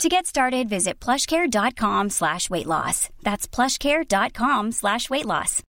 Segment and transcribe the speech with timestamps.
[0.00, 3.08] To get started, visit plushcare.com slash weight loss.
[3.22, 5.62] That's plushcare.com slash weight loss.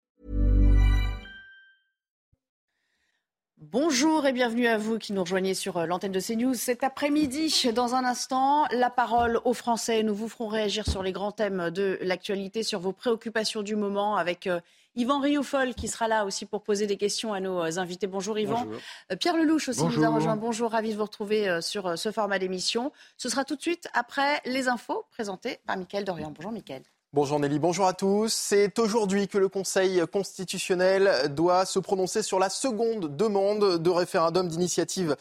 [3.59, 7.71] Bonjour et bienvenue à vous qui nous rejoignez sur euh, l'antenne de CNews cet après-midi.
[7.73, 10.03] Dans un instant, la parole aux Français.
[10.03, 14.17] Nous vous ferons réagir sur les grands thèmes de l'actualité, sur vos préoccupations du moment
[14.17, 14.47] avec...
[14.47, 14.61] Euh,
[14.95, 18.07] Yvan Rioufol qui sera là aussi pour poser des questions à nos euh, invités.
[18.07, 18.67] Bonjour Yvan.
[19.11, 20.37] Euh, Pierre Lelouch aussi nous a rejoint.
[20.37, 22.93] Bonjour, ravi de vous retrouver euh, sur ce format d'émission.
[23.17, 26.31] Ce sera tout de suite après les infos présentées par Mickaël Dorian.
[26.35, 26.83] Bonjour Mickaël.
[27.15, 28.33] Bonjour Nelly, bonjour à tous.
[28.33, 34.49] C'est aujourd'hui que le Conseil constitutionnel doit se prononcer sur la seconde demande de référendum
[34.49, 35.17] d'initiative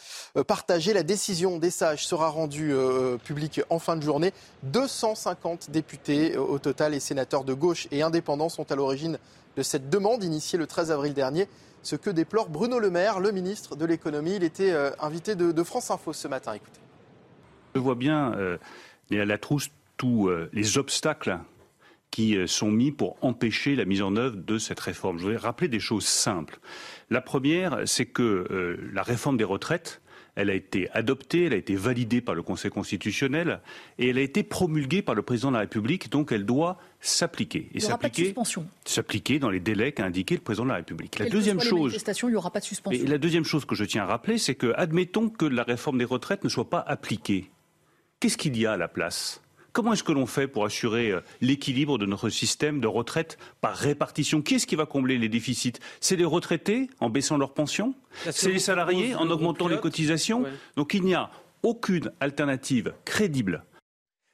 [0.48, 0.94] partagée.
[0.94, 2.74] La décision des sages sera rendue
[3.26, 4.32] publique en fin de journée.
[4.64, 9.20] 250 députés au total et sénateurs de gauche et indépendants sont à l'origine
[9.58, 11.48] de cette demande initiée le 13 avril dernier.
[11.84, 14.36] Ce que déplore Bruno Le Maire, le ministre de l'économie.
[14.36, 16.54] Il était euh, invité de, France Info ce matin.
[16.54, 16.80] Écoutez.
[17.76, 18.58] Je vois bien, euh,
[19.12, 21.40] à la trousse, tous euh, les obstacles
[22.12, 25.18] qui sont mis pour empêcher la mise en œuvre de cette réforme.
[25.18, 26.60] Je voudrais rappeler des choses simples.
[27.10, 30.02] La première, c'est que la réforme des retraites
[30.42, 33.62] elle a été adoptée, elle a été validée par le Conseil constitutionnel
[33.98, 37.70] et elle a été promulguée par le président de la République, donc elle doit s'appliquer.
[37.74, 38.34] Et s'appliquer,
[38.86, 41.20] s'appliquer dans les délais qu'a indiqué le président de la République.
[41.20, 43.04] La deuxième chose, il n'y aura pas de suspension.
[43.04, 46.00] Et la deuxième chose que je tiens à rappeler, c'est que admettons que la réforme
[46.00, 47.50] des retraites ne soit pas appliquée.
[48.20, 49.42] Qu'est-ce qu'il y a à la place?
[49.74, 53.76] Comment est-ce que l'on fait pour assurer euh, l'équilibre de notre système de retraite par
[53.76, 54.42] répartition?
[54.42, 55.74] Qui est-ce qui va combler les déficits?
[56.02, 57.94] C'est les retraités en baissant leurs pensions?
[58.30, 60.44] C'est les salariés en augmentant les cotisations?
[60.76, 61.32] Donc il n'y a
[61.64, 63.64] aucune alternative crédible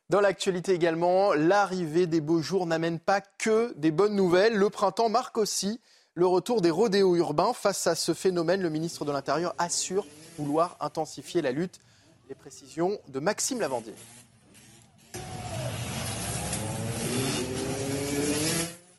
[0.10, 4.56] dans l'actualité également, l'arrivée des beaux jours n'amène pas que des bonnes nouvelles.
[4.56, 5.82] Le printemps marque aussi
[6.14, 7.52] le retour des rodéos urbains.
[7.52, 10.06] Face à ce phénomène, le ministre de l'Intérieur assure
[10.38, 11.82] vouloir intensifier la lutte.
[12.30, 13.96] Les précisions de Maxime Lavandier.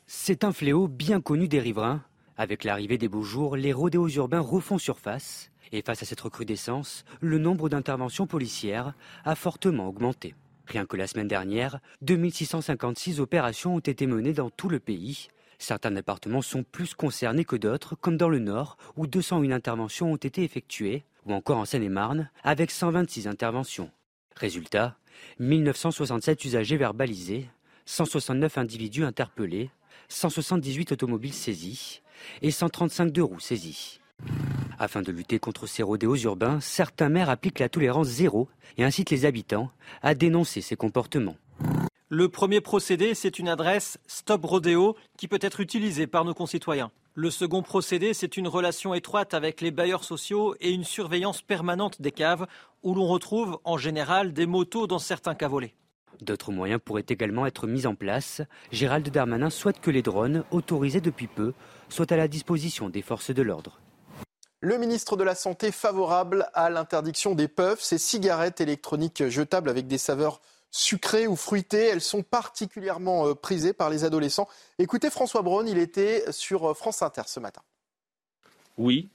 [0.07, 2.03] C'est un fléau bien connu des riverains.
[2.37, 5.49] Avec l'arrivée des beaux jours, les rodéos urbains refont surface.
[5.71, 8.93] Et face à cette recrudescence, le nombre d'interventions policières
[9.25, 10.35] a fortement augmenté.
[10.67, 15.29] Rien que la semaine dernière, 2656 opérations ont été menées dans tout le pays.
[15.57, 20.15] Certains départements sont plus concernés que d'autres, comme dans le Nord, où 201 interventions ont
[20.15, 23.89] été effectuées, ou encore en Seine-et-Marne, avec 126 interventions.
[24.35, 24.95] Résultat,
[25.39, 27.47] 1967 usagers verbalisés,
[27.85, 29.69] 169 individus interpellés,
[30.09, 32.01] 178 automobiles saisies
[32.41, 33.99] et 135 de roues saisies.
[34.77, 39.11] Afin de lutter contre ces rodéos urbains, certains maires appliquent la tolérance zéro et incitent
[39.11, 39.71] les habitants
[40.01, 41.37] à dénoncer ces comportements.
[42.09, 46.91] Le premier procédé, c'est une adresse Stop Rodéo qui peut être utilisée par nos concitoyens.
[47.15, 52.01] Le second procédé, c'est une relation étroite avec les bailleurs sociaux et une surveillance permanente
[52.01, 52.45] des caves
[52.83, 55.73] où l'on retrouve en général des motos dans certains cas volés.
[56.21, 58.41] D'autres moyens pourraient également être mis en place.
[58.71, 61.53] Gérald Darmanin souhaite que les drones, autorisés depuis peu,
[61.89, 63.79] soient à la disposition des forces de l'ordre.
[64.61, 69.87] Le ministre de la Santé favorable à l'interdiction des puffs, ces cigarettes électroniques jetables avec
[69.87, 70.41] des saveurs
[70.71, 71.87] sucrées ou fruitées.
[71.87, 74.47] Elles sont particulièrement euh, prisées par les adolescents.
[74.77, 77.61] Écoutez François Braun, il était sur euh, France Inter ce matin.
[78.77, 79.09] Oui,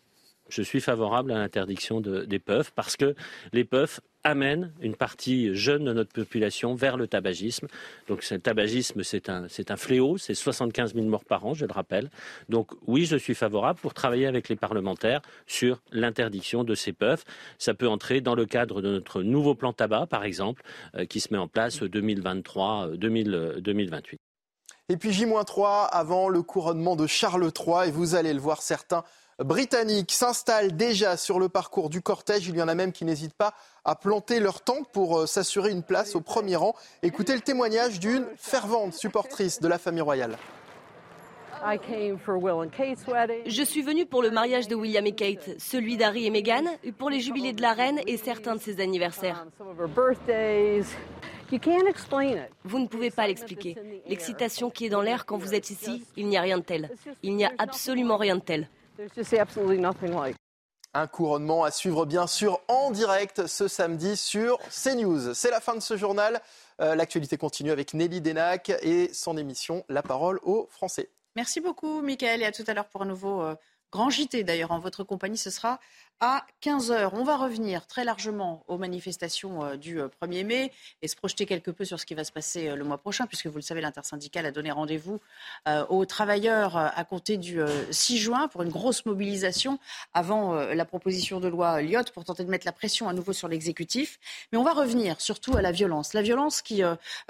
[0.55, 3.15] je suis favorable à l'interdiction des puffs parce que
[3.53, 7.67] les puffs amènent une partie jeune de notre population vers le tabagisme.
[8.09, 11.67] Donc le tabagisme, c'est un, c'est un fléau, c'est 75 000 morts par an, je
[11.67, 12.11] le rappelle.
[12.49, 17.25] Donc oui, je suis favorable pour travailler avec les parlementaires sur l'interdiction de ces puffs.
[17.59, 20.63] Ça peut entrer dans le cadre de notre nouveau plan tabac, par exemple,
[20.95, 23.35] euh, qui se met en place 2023-2028.
[23.35, 24.17] Euh,
[24.89, 29.05] Et puis J-3 avant le couronnement de Charles III, et vous allez le voir, certains
[29.39, 32.47] britanniques s'installent déjà sur le parcours du cortège.
[32.49, 33.55] Il y en a même qui n'hésitent pas
[33.85, 36.75] à planter leur tente pour euh, s'assurer une place au premier rang.
[37.03, 40.37] Écoutez le témoignage d'une fervente supportrice de la famille royale.
[43.47, 46.65] Je suis venue pour le mariage de William et Kate, celui d'Harry et Meghan,
[46.99, 49.47] pour les jubilés de la reine et certains de ses anniversaires.
[52.65, 53.77] Vous ne pouvez pas l'expliquer.
[54.07, 56.91] L'excitation qui est dans l'air quand vous êtes ici, il n'y a rien de tel.
[57.23, 58.69] Il n'y a absolument rien de tel.
[60.97, 65.35] Un couronnement à suivre bien sûr en direct ce samedi sur CNews.
[65.35, 66.41] C'est la fin de ce journal.
[66.81, 71.11] Euh, l'actualité continue avec Nelly Denac et son émission La parole aux Français.
[71.35, 73.57] Merci beaucoup, Michael, et à tout à l'heure pour un nouveau euh,
[73.91, 74.45] grand JT.
[74.45, 75.81] D'ailleurs, en votre compagnie, ce sera
[76.21, 77.11] à 15h.
[77.13, 80.73] On va revenir très largement aux manifestations euh, du 1er euh, mai
[81.03, 83.27] et se projeter quelque peu sur ce qui va se passer euh, le mois prochain,
[83.27, 85.21] puisque vous le savez, l'intersyndicale a donné rendez-vous
[85.89, 89.79] aux travailleurs à compter du 6 juin pour une grosse mobilisation
[90.13, 93.49] avant la proposition de loi Lyotte pour tenter de mettre la pression à nouveau sur
[93.49, 94.19] l'exécutif.
[94.53, 96.13] Mais on va revenir surtout à la violence.
[96.13, 96.83] La violence qui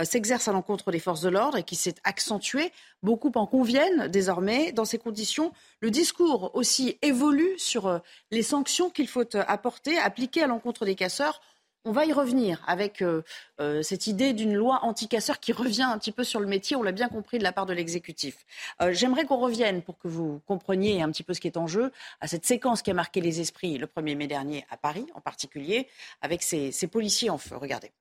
[0.02, 2.72] s'exerce à l'encontre des forces de l'ordre et qui s'est accentuée.
[3.02, 4.72] Beaucoup en conviennent désormais.
[4.72, 8.00] Dans ces conditions, le discours aussi évolue sur
[8.31, 11.41] les sanctions qu'il faut euh, apporter, appliquer à l'encontre des casseurs.
[11.87, 13.23] On va y revenir avec euh,
[13.61, 16.82] euh, cette idée d'une loi anti-casseurs qui revient un petit peu sur le métier, on
[16.82, 18.47] l'a bien compris de la part de l'exécutif.
[18.91, 21.93] J'aimerais qu'on revienne, pour que vous compreniez un petit peu ce qui est en jeu,
[22.21, 25.20] à cette séquence qui a marqué les esprits le 1er mai dernier à Paris en
[25.20, 25.87] particulier,
[26.23, 27.56] avec ces policiers en feu.
[27.56, 27.93] Regardez.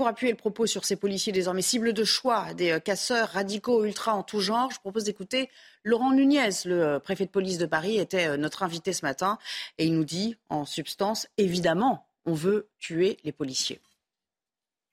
[0.00, 3.84] Pour appuyer le propos sur ces policiers désormais cibles de choix des euh, casseurs radicaux
[3.84, 5.50] ultra en tout genre, je propose d'écouter
[5.84, 9.36] Laurent Nunez, le euh, préfet de police de Paris, était euh, notre invité ce matin
[9.76, 13.78] et il nous dit en substance, évidemment, on veut tuer les policiers.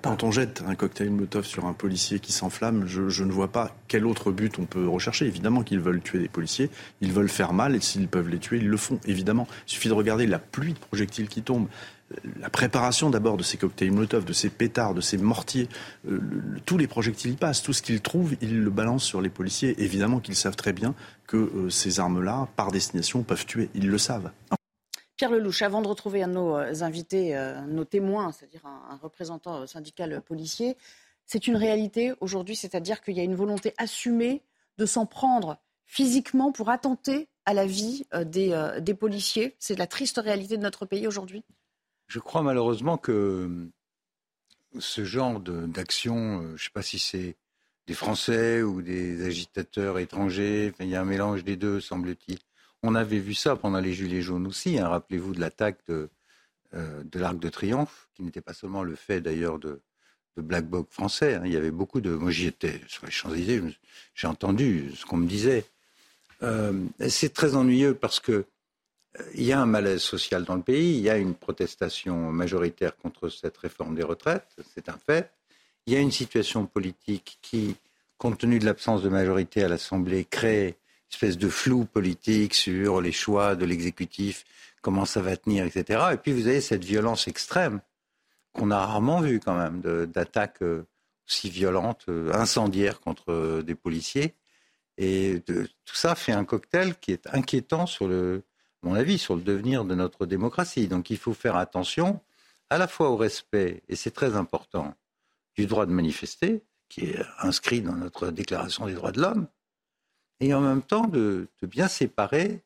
[0.03, 3.47] Quand on jette un cocktail Molotov sur un policier qui s'enflamme, je, je, ne vois
[3.47, 5.25] pas quel autre but on peut rechercher.
[5.25, 6.69] Évidemment qu'ils veulent tuer des policiers,
[7.01, 9.47] ils veulent faire mal et s'ils peuvent les tuer, ils le font, évidemment.
[9.67, 11.67] Il suffit de regarder la pluie de projectiles qui tombent,
[12.39, 15.67] la préparation d'abord de ces cocktails Molotov, de ces pétards, de ces mortiers,
[16.07, 16.19] euh,
[16.65, 19.75] tous les projectiles y passent, tout ce qu'ils trouvent, ils le balancent sur les policiers.
[19.83, 20.95] Évidemment qu'ils savent très bien
[21.27, 23.69] que euh, ces armes-là, par destination, peuvent tuer.
[23.75, 24.31] Ils le savent.
[25.17, 27.35] Pierre Lelouch, avant de retrouver un de nos euh, invités,
[27.67, 30.77] nos témoins, c'est-à-dire un, représentant syndical policier,
[31.25, 34.43] c'est une réalité aujourd'hui, c'est-à-dire qu'il y a une volonté assumée
[34.77, 35.57] de s'en prendre
[35.87, 39.55] physiquement pour attenter à la vie des policiers.
[39.59, 41.43] C'est la triste réalité de notre pays aujourd'hui
[42.07, 43.69] je crois malheureusement que
[44.79, 47.35] ce genre d'action, euh, je ne sais pas si c'est
[47.87, 52.37] des Français ou des agitateurs étrangers, il y a un mélange des deux, semble-t-il.
[52.83, 54.77] On avait vu ça pendant les Gilets jaunes aussi.
[54.77, 54.89] Hein.
[54.89, 56.09] Rappelez-vous de l'attaque de,
[56.73, 59.81] euh, de l'Arc de Triomphe, qui n'était pas seulement le fait d'ailleurs de,
[60.35, 61.35] de Black Bloc français.
[61.35, 61.43] Hein.
[61.45, 62.11] Il y avait beaucoup de.
[62.11, 63.63] Moi, j'y étais sur les Champs-Élysées,
[64.13, 65.65] j'ai entendu ce qu'on me disait.
[66.43, 68.45] Euh, c'est très ennuyeux parce que
[69.33, 72.97] il y a un malaise social dans le pays, il y a une protestation majoritaire
[72.97, 75.31] contre cette réforme des retraites, c'est un fait.
[75.85, 77.75] Il y a une situation politique qui,
[78.17, 82.99] compte tenu de l'absence de majorité à l'Assemblée, crée une espèce de flou politique sur
[82.99, 84.43] les choix de l'exécutif,
[84.81, 86.01] comment ça va tenir, etc.
[86.13, 87.79] Et puis vous avez cette violence extrême
[88.53, 90.87] qu'on a rarement vue quand même, d'attaques euh,
[91.27, 94.33] aussi violentes, euh, incendiaires contre euh, des policiers.
[94.97, 98.41] Et tout ça fait un cocktail qui est inquiétant sur le,
[98.83, 100.87] mon avis, sur le devenir de notre démocratie.
[100.87, 102.21] Donc il faut faire attention
[102.69, 104.93] à la fois au respect, et c'est très important,
[105.55, 109.47] du droit de manifester, qui est inscrit dans notre déclaration des droits de l'homme,
[110.39, 112.61] et en même temps de, bien séparer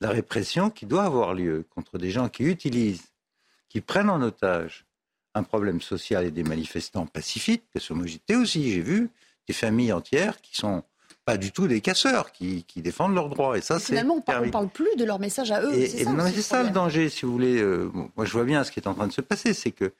[0.00, 3.12] la répression qui doit avoir lieu contre des gens qui utilisent,
[3.68, 4.84] qui prennent en otage
[5.34, 9.10] un problème social et des manifestants pacifiques, parce que moi j'étais aussi, j'ai vu
[9.46, 10.84] des familles entières qui sont
[11.24, 13.56] pas du tout des casseurs qui, défendent leurs droits.
[13.56, 15.72] Et ça, c'est finalement, on ne parle, plus de leur message à eux.
[15.72, 17.60] c'est ça, le danger, si vous voulez.
[17.60, 19.92] Euh, moi, je vois bien ce qui est en train de se passer, c'est que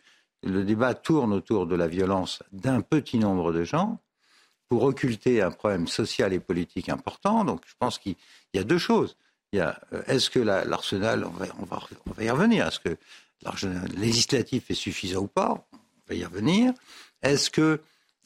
[0.42, 3.98] le débat tourne autour de la violence d'un petit nombre de gens
[4.68, 7.44] pour occulter un problème social et politique important.
[7.44, 8.16] Donc, je pense qu'il
[8.52, 9.16] y a deux choses.
[9.52, 12.66] Il y a, euh, est-ce que l'arsenal, on va, on, va, on va y revenir,
[12.66, 12.96] est-ce que
[13.42, 15.66] l'arsenal législatif est suffisant ou pas?
[15.72, 15.78] On
[16.08, 16.72] va y revenir.
[17.22, 17.80] Est-ce que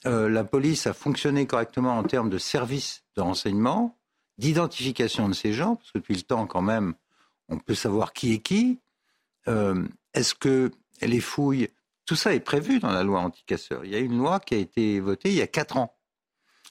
[0.07, 3.99] euh, la police a fonctionné correctement en termes de services de renseignement,
[4.39, 6.95] d'identification de ces gens, parce que depuis le temps, quand même,
[7.49, 8.79] on peut savoir qui est qui.
[9.49, 11.69] Euh, est-ce que les fouilles,
[12.07, 13.85] tout ça est prévu dans la loi anti-casseurs.
[13.85, 15.97] Il y a une loi qui a été votée il y a quatre ans,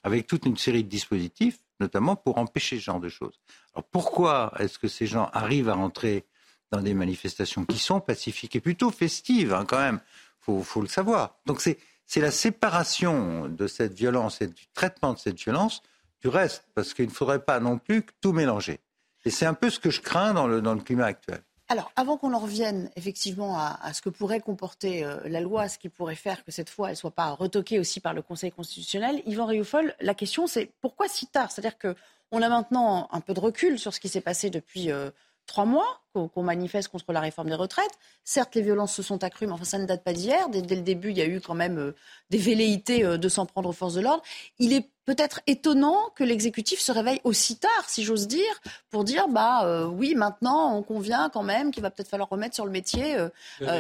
[0.04, 3.40] avec toute une série de dispositifs, notamment pour empêcher ce genre de choses.
[3.74, 6.26] Alors pourquoi est-ce que ces gens arrivent à rentrer
[6.72, 10.00] dans des manifestations qui sont pacifiques et plutôt festives, hein, quand même?
[10.40, 11.38] Faut, faut le savoir.
[11.46, 11.78] Donc c'est
[12.08, 15.84] c'est la séparation de cette violence et du traitement de cette violence
[16.22, 18.80] du reste, parce qu'il ne faudrait pas non plus tout mélanger.
[19.26, 21.42] Et c'est un peu ce que je crains dans le, dans le climat actuel.
[21.70, 25.78] Alors, avant qu'on en revienne effectivement à, ce que pourrait comporter euh, la loi, ce
[25.78, 28.52] qui pourrait faire que cette fois elle ne soit pas retoquée aussi par le Conseil
[28.52, 31.52] constitutionnel, Yvan Rioufol, la question c'est pourquoi si tard?
[31.52, 35.12] C'est-à-dire qu'on a maintenant un peu de recul sur ce qui s'est passé depuis euh,
[35.48, 37.98] trois mois qu'on manifeste contre la réforme des retraites.
[38.24, 40.50] Certes, les violences se sont accrues, mais enfin, ça ne date pas d'hier.
[40.50, 41.96] Dès, le début, il y a eu quand même euh,
[42.30, 44.24] des velléités euh, de s'en prendre aux forces de l'ordre.
[44.58, 49.28] Il est peut-être étonnant que l'exécutif se réveille aussi tard, si j'ose dire, pour dire
[49.30, 52.72] bah euh, oui, maintenant, on convient quand même qu'il va peut-être falloir remettre sur le
[52.72, 53.16] métier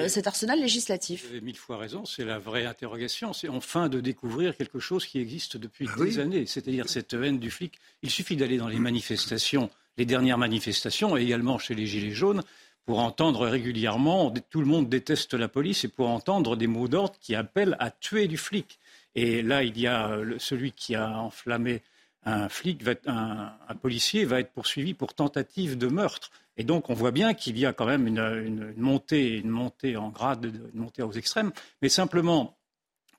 [0.07, 1.25] cet arsenal législatif.
[1.25, 3.33] Vous avez mille fois raison, c'est la vraie interrogation.
[3.33, 7.39] C'est enfin de découvrir quelque chose qui existe depuis ah des années, c'est-à-dire cette haine
[7.39, 7.73] du flic.
[8.03, 12.43] Il suffit d'aller dans les manifestations les dernières manifestations également chez les Gilets jaunes
[12.85, 17.15] pour entendre régulièrement tout le monde déteste la police et pour entendre des mots d'ordre
[17.19, 18.79] qui appellent à tuer du flic.
[19.13, 21.81] Et là, il y a celui qui a enflammé
[22.23, 23.51] un flic, un,
[23.81, 26.29] policier va être poursuivi pour tentative de meurtre.
[26.55, 30.09] Et donc, on voit bien qu'il y a quand même une, montée, une montée en
[30.09, 31.51] grade, une montée aux extrêmes.
[31.81, 32.57] Mais simplement,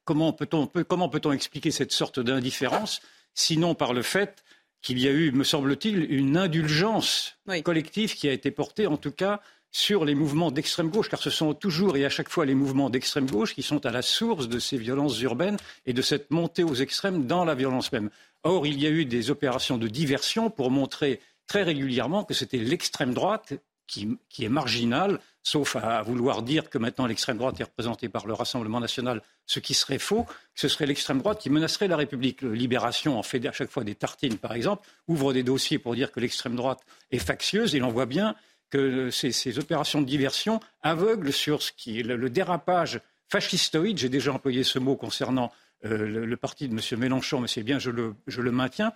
[0.05, 3.01] comment peut-on peut expliquer cette sorte d'indifférence,
[3.35, 4.45] sinon par le fait
[4.83, 9.11] qu'il y a eu, me semble-t-il, une indulgence collective qui a été portée, en tout
[9.11, 12.55] cas, sur les mouvements d'extrême gauche, car ce sont toujours et à chaque fois les
[12.55, 16.31] mouvements d'extrême gauche qui sont à la source de ces violences urbaines et de cette
[16.31, 18.11] montée aux extrêmes dans la violence même.
[18.45, 22.59] Or, il y a eu des opérations de diversion pour montrer très régulièrement que c'était
[22.59, 23.55] l'extrême droite
[23.89, 28.35] qui, est marginale, sauf à, vouloir dire que maintenant l'extrême droite est représentée par le
[28.35, 32.43] Rassemblement national, ce qui serait faux, ce serait l'extrême droite qui menacerait la République.
[32.43, 36.13] Libération en fait à chaque fois des tartines, par exemple, ouvre des dossiers pour dire
[36.13, 36.81] que l'extrême droite
[37.11, 38.37] est factieuse, et l'on voit bien
[38.71, 44.33] que ces, opérations de diversion aveuglent sur ce qui est le, dérapage fascistoïde, j'ai déjà
[44.33, 45.51] employé ce mot concernant
[45.85, 47.01] euh, le, parti de M.
[47.01, 48.93] Mélenchon, mais c'est bien, je le, maintiens,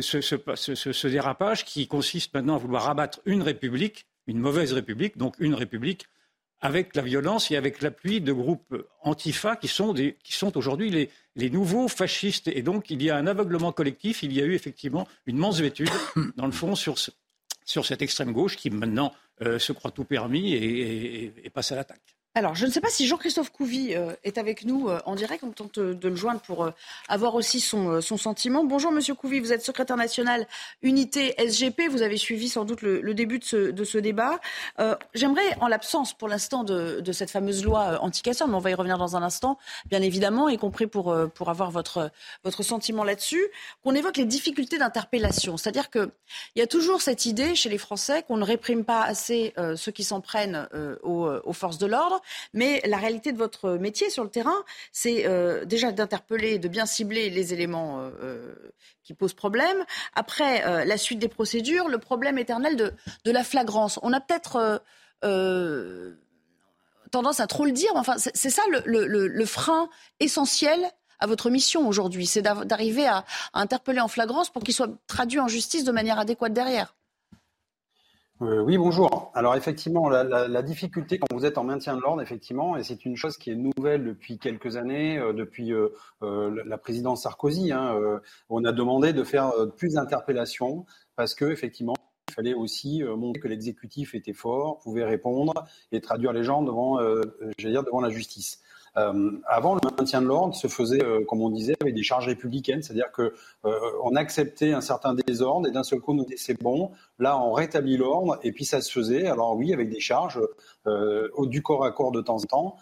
[0.00, 5.34] ce, ce, dérapage qui consiste maintenant à vouloir abattre une république une mauvaise république, donc
[5.38, 6.06] une république
[6.60, 11.10] avec la violence et avec l'appui de groupes antifa qui sont, qui sont aujourd'hui les,
[11.36, 12.48] les, nouveaux fascistes.
[12.48, 15.90] Et donc il y a un aveuglement collectif, il y a eu effectivement une mansuétude,
[16.36, 16.96] dans le fond, sur,
[17.64, 22.19] sur cette extrême gauche qui maintenant euh, se croit tout permis et passe à l'attaque.
[22.36, 25.42] Alors, je ne sais pas si Jean-Christophe Couvi euh, est avec nous euh, en direct.
[25.42, 26.70] On tente de le joindre pour euh,
[27.08, 28.62] avoir aussi son, sentiment.
[28.62, 29.40] Bonjour, Monsieur Couvi.
[29.40, 30.46] Vous êtes secrétaire national
[30.80, 31.88] Unité SGP.
[31.90, 33.44] Vous avez suivi sans doute le, début de
[33.84, 34.38] ce, débat.
[35.12, 38.98] J'aimerais, en l'absence pour l'instant de, cette fameuse loi anti-casseur, mais on va y revenir
[38.98, 42.10] dans un instant, bien évidemment, y compris pour, pour avoir votre,
[42.44, 43.44] votre sentiment là-dessus,
[43.82, 45.56] qu'on évoque les difficultés d'interpellation.
[45.56, 46.10] C'est-à-dire qu'il
[46.56, 50.04] y a toujours cette idée chez les Français qu'on ne réprime pas assez ceux qui
[50.04, 50.68] s'en prennent
[51.02, 52.19] aux forces de l'ordre
[52.52, 56.86] mais la réalité de votre métier sur le terrain, c'est euh, déjà d'interpeller, de bien
[56.86, 58.54] cibler les éléments euh, euh,
[59.02, 59.84] qui posent problème.
[60.14, 63.98] Après, la suite des procédures, le problème éternel de, la flagrance.
[64.02, 64.82] On a peut-être
[67.10, 69.88] tendance à trop le dire, mais enfin, c'est ça le, frein
[70.20, 70.80] essentiel
[71.18, 75.48] à votre mission aujourd'hui, c'est d'arriver à, interpeller en flagrance pour qu'il soit traduit en
[75.48, 76.94] justice de manière adéquate derrière.
[78.42, 79.30] Euh, oui, bonjour.
[79.34, 83.14] Alors effectivement, la, difficulté quand vous êtes en maintien de l'ordre, effectivement, et c'est une
[83.14, 85.90] chose qui est nouvelle depuis quelques années, euh, depuis euh,
[86.22, 87.94] la présidence Sarkozy, hein,
[88.48, 91.94] on a demandé de faire plus d'interpellations parce que effectivement,
[92.30, 95.52] il fallait aussi montrer que l'exécutif était fort, pouvait répondre
[95.92, 98.62] et traduire les gens devant, devant la justice.
[98.96, 102.26] Euh, avant, le maintien de l'ordre se faisait, euh, comme on disait, avec des charges
[102.26, 106.36] républicaines, c'est-à-dire que euh, on acceptait un certain désordre et d'un seul coup, nous disait
[106.36, 106.90] c'est bon.
[107.18, 109.26] Là, on rétablit l'ordre et puis ça se faisait.
[109.26, 110.40] Alors oui, avec des charges
[111.38, 112.76] du corps à corps de temps en temps,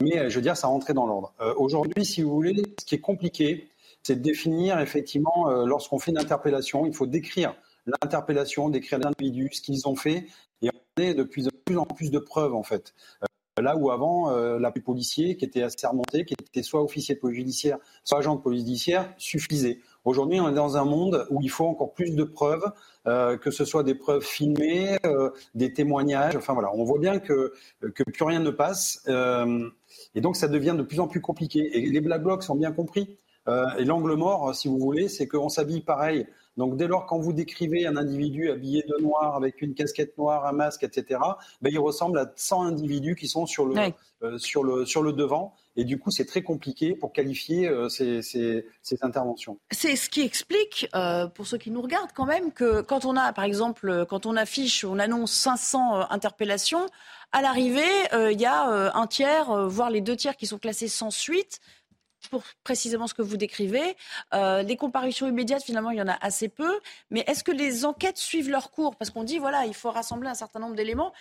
[0.00, 1.32] mais je veux dire, ça rentrait dans l'ordre.
[1.56, 3.68] Aujourd'hui, si vous voulez, ce qui est compliqué,
[4.02, 7.54] c'est de définir effectivement, lorsqu'on fait une interpellation, il faut décrire
[7.86, 10.26] l'interpellation, décrire l'individu, ce qu'ils ont fait,
[10.62, 12.94] et on est de plus en plus de preuves en fait.
[13.62, 17.36] Là où avant, euh, la policier qui était assermenté, qui était soit officier de police
[17.36, 19.78] judiciaire, soit agent de police judiciaire, suffisait.
[20.04, 22.64] Aujourd'hui, on est dans un monde où il faut encore plus de preuves,
[23.06, 26.34] euh, que ce soit des preuves filmées, euh, des témoignages.
[26.34, 27.52] Enfin voilà, on voit bien que,
[27.94, 29.04] que plus rien ne passe.
[30.16, 31.78] et donc, ça devient de plus en plus compliqué.
[31.78, 33.16] Et les black blocs sont bien compris.
[33.78, 37.32] et l'angle mort, si vous voulez, c'est qu'on s'habille pareil donc dès lors, quand vous
[37.32, 41.20] décrivez un individu habillé de noir avec une casquette noire, un masque, etc.,
[41.60, 43.74] ben, il ressemble à 100 individus qui sont sur le,
[44.22, 45.54] euh, sur le, sur le devant.
[45.76, 48.64] Et du coup, c'est très compliqué pour qualifier euh, ces, ces,
[49.02, 49.58] interventions.
[49.72, 53.16] C'est ce qui explique, euh, pour ceux qui nous regardent quand même, que quand on
[53.16, 56.86] a, par exemple, quand on affiche, on annonce 500 interpellations,
[57.32, 57.82] à l'arrivée,
[58.12, 61.58] il y a un tiers, voire les deux tiers qui sont classés sans suite
[62.28, 63.96] pour précisément ce que vous décrivez.
[64.32, 66.78] Euh, les comparutions immédiates, finalement, il y en a assez peu.
[67.10, 68.96] Mais est-ce que les enquêtes suivent leur cours?
[68.96, 71.12] Parce qu'on dit, voilà, il faut rassembler un certain nombre d'éléments.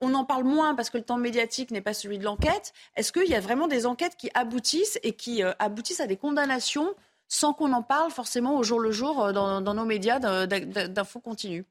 [0.00, 2.72] on en parle moins parce que le temps médiatique n'est pas celui de l'enquête.
[2.96, 6.16] Est-ce qu'il y a vraiment des enquêtes qui aboutissent et qui euh, aboutissent à des
[6.16, 6.94] condamnations
[7.28, 11.66] sans qu'on en parle forcément au jour le jour euh, dans, nos médias d'infos continues?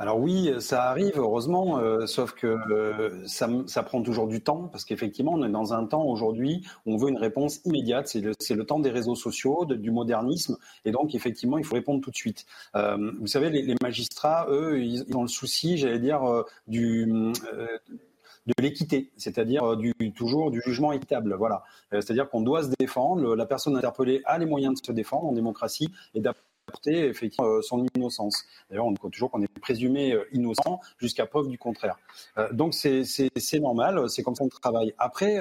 [0.00, 4.84] Alors oui, ça arrive, heureusement, euh, sauf que euh, ça, prend toujours du temps, parce
[4.84, 8.06] qu'effectivement, on est dans un temps aujourd'hui où on veut une réponse immédiate.
[8.06, 8.20] C'est
[8.54, 12.16] le, temps des réseaux sociaux, du modernisme, et donc effectivement, il faut répondre tout de
[12.16, 12.46] suite.
[12.76, 16.20] Euh, vous savez, les, magistrats, eux, ils, ont le souci, j'allais dire,
[16.68, 17.32] de
[18.60, 21.34] l'équité, c'est-à-dire du, toujours du jugement équitable.
[21.34, 23.34] Voilà, c'est-à-dire qu'on doit se défendre.
[23.34, 26.20] La personne interpellée a les moyens de se défendre en démocratie et
[26.86, 28.44] effectivement euh, son innocence.
[28.70, 31.98] D'ailleurs, on dit toujours qu'on est présumé euh, innocent jusqu'à preuve du contraire.
[32.36, 34.94] Euh, donc c'est normal, c'est comme ça qu'on travaille.
[34.98, 35.40] Après,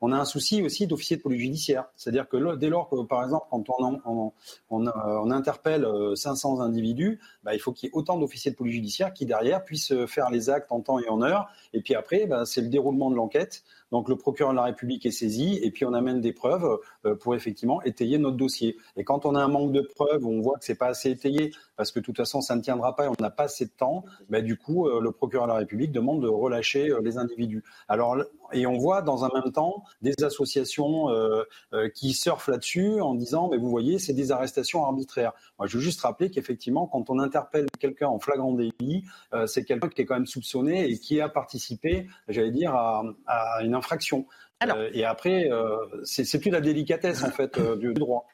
[0.00, 1.84] on a un souci aussi d'officier de police judiciaire.
[1.96, 4.32] C'est-à-dire que dès lors que, par exemple, quand on,
[4.70, 9.12] on, interpelle 500 individus, bah, il faut qu'il y ait autant d'officiers de police judiciaire
[9.12, 11.48] qui, derrière, puissent faire les actes en temps et en heure.
[11.72, 13.64] Et puis après, bah, c'est le déroulement de l'enquête.
[13.92, 16.78] Donc le procureur de la République est saisi et puis on amène des preuves
[17.20, 18.76] pour effectivement étayer notre dossier.
[18.96, 21.52] Et quand on a un manque de preuves, on voit que c'est pas assez étayé,
[21.76, 23.70] parce que de toute façon ça ne tiendra pas et on n'a pas assez de
[23.70, 27.18] temps, bah, du coup euh, le procureur de la République demande de relâcher euh, les
[27.18, 27.64] individus.
[27.88, 28.16] Alors
[28.52, 31.44] et on voit dans un même temps des associations euh,
[31.94, 35.32] qui surfent là-dessus en disant mais vous voyez c'est des arrestations arbitraires.
[35.58, 39.04] Moi je veux juste rappeler qu'effectivement quand on interpelle quelqu'un en flagrant délit,
[39.46, 43.02] c'est quelqu'un qui est quand même soupçonné et qui a participé, j'allais dire à,
[43.62, 44.26] une infraction.
[44.60, 45.50] Alors, et après,
[46.04, 48.26] c'est plus la délicatesse en fait du droit.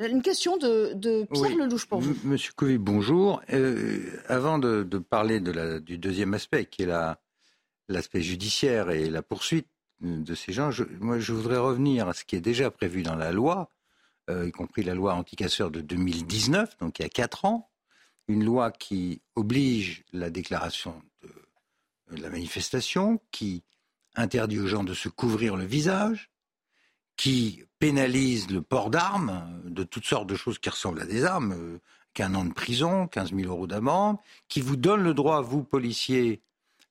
[0.00, 2.14] Une question de, Pierre Lelouch pour vous.
[2.22, 3.42] Monsieur Couvi, bonjour.
[3.52, 6.90] Euh, avant de, parler de la, du deuxième aspect, qui est
[7.88, 9.66] l'aspect judiciaire et la poursuite
[10.00, 13.16] de ces gens, je, moi je voudrais revenir à ce qui est déjà prévu dans
[13.16, 13.72] la loi,
[14.30, 17.68] euh, y compris la loi anticasseur de 2019, donc il y a quatre ans,
[18.28, 21.02] une loi qui oblige la déclaration
[22.12, 23.64] de la manifestation, qui
[24.18, 26.30] interdit aux gens de se couvrir le visage,
[27.16, 31.52] qui pénalise le port d'armes, de toutes sortes de choses qui ressemblent à des armes,
[31.52, 31.78] euh,
[32.14, 36.40] qu'un an de prison, 15 000 euros d'amende, qui vous donne le droit, vous, policiers,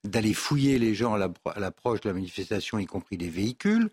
[0.03, 3.89] d'aller fouiller les gens à l'approche de la manifestation, y compris des véhicules.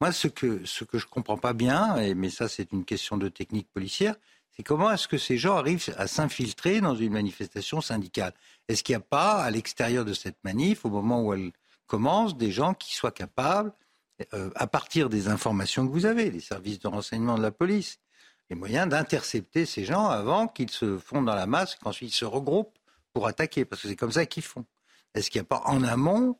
[0.00, 3.16] Moi, ce que, ce que je ne comprends pas bien, mais ça c'est une question
[3.16, 4.14] de technique policière,
[4.56, 8.32] c'est comment est-ce que ces gens arrivent à s'infiltrer dans une manifestation syndicale?
[8.68, 11.52] Est-ce qu'il n'y a pas, à l'extérieur de cette manif, au moment où elle
[11.86, 13.72] commence, des gens qui soient capables
[14.32, 17.98] euh, à partir des informations que vous avez, les services de renseignement de la police,
[18.48, 22.24] les moyens d'intercepter ces gens avant qu'ils se fondent dans la masse, qu'ensuite ils se
[22.24, 22.78] regroupent
[23.12, 24.64] pour attaquer, parce que c'est comme ça qu'ils font.
[25.14, 26.38] Est-ce qu'il n'y a pas en amont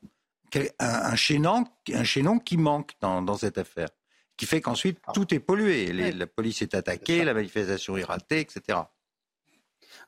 [0.79, 3.89] un, chaînon, un chaînon qui manque dans, cette affaire,
[4.37, 8.79] qui fait qu'ensuite tout est pollué, la police est attaquée, la manifestation est ratée, etc.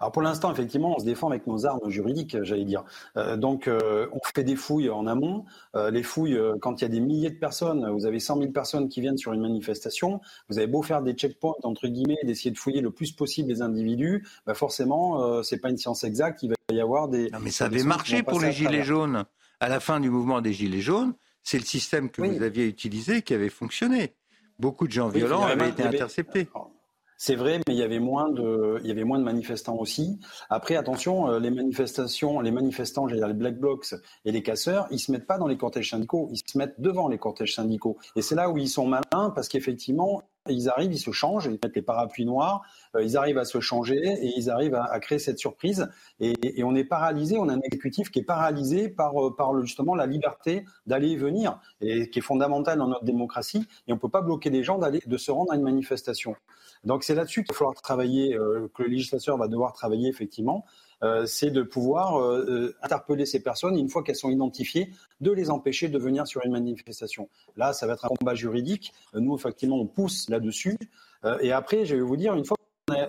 [0.01, 2.85] Alors pour l'instant, effectivement, on se défend avec nos armes juridiques, j'allais dire.
[3.17, 5.45] Euh, donc euh, on fait des fouilles en amont.
[5.75, 8.53] Euh, les fouilles, quand il y a des milliers de personnes, vous avez 100 000
[8.53, 12.51] personnes qui viennent sur une manifestation, vous avez beau faire des checkpoints, entre guillemets, d'essayer
[12.51, 16.51] de fouiller le plus possible les individus, bah forcément, c'est pas une science exacte, il
[16.51, 17.31] va y avoir des...
[17.31, 19.25] Non, mais ça avait marché pour les Gilets jaunes.
[19.61, 23.23] À la fin du mouvement des Gilets jaunes, c'est le système que vous aviez utilisé
[23.23, 24.15] qui avait fonctionné.
[24.59, 26.49] Beaucoup de gens violents avaient été interceptés.
[27.21, 30.21] C'est vrai, mais il y avait moins de, manifestants aussi.
[30.51, 33.93] Après, attention, euh, les manifestations, les manifestants, j'allais dire les black blocs
[34.25, 37.09] et les casseurs, ils se mettent pas dans les cortèges syndicaux, ils se mettent devant
[37.09, 37.99] les cortèges syndicaux.
[38.15, 41.53] Et c'est là où ils sont malins parce qu'effectivement, ils arrivent, ils se changent, ils
[41.53, 42.63] mettent les parapluies noirs,
[42.95, 45.89] euh, ils arrivent à se changer et ils arrivent à, créer cette surprise.
[46.21, 50.07] Et, on est paralysé, on a un exécutif qui est paralysé par, euh, justement la
[50.07, 53.67] liberté d'aller et venir, et qui est fondamentale dans notre démocratie.
[53.87, 56.35] Et on ne peut pas bloquer les gens d'aller, de se rendre à une manifestation.
[56.85, 60.65] Donc c'est là-dessus qu'il va falloir travailler, euh, que le législateur va devoir travailler effectivement.
[61.03, 65.51] Euh, c'est de pouvoir euh, interpeller ces personnes une fois qu'elles sont identifiées, de les
[65.51, 67.29] empêcher de venir sur une manifestation.
[67.57, 68.93] Là, ça va être un combat juridique.
[69.15, 70.79] Nous, effectivement, on pousse là-dessus.
[71.41, 72.57] et après, je vais vous dire, une fois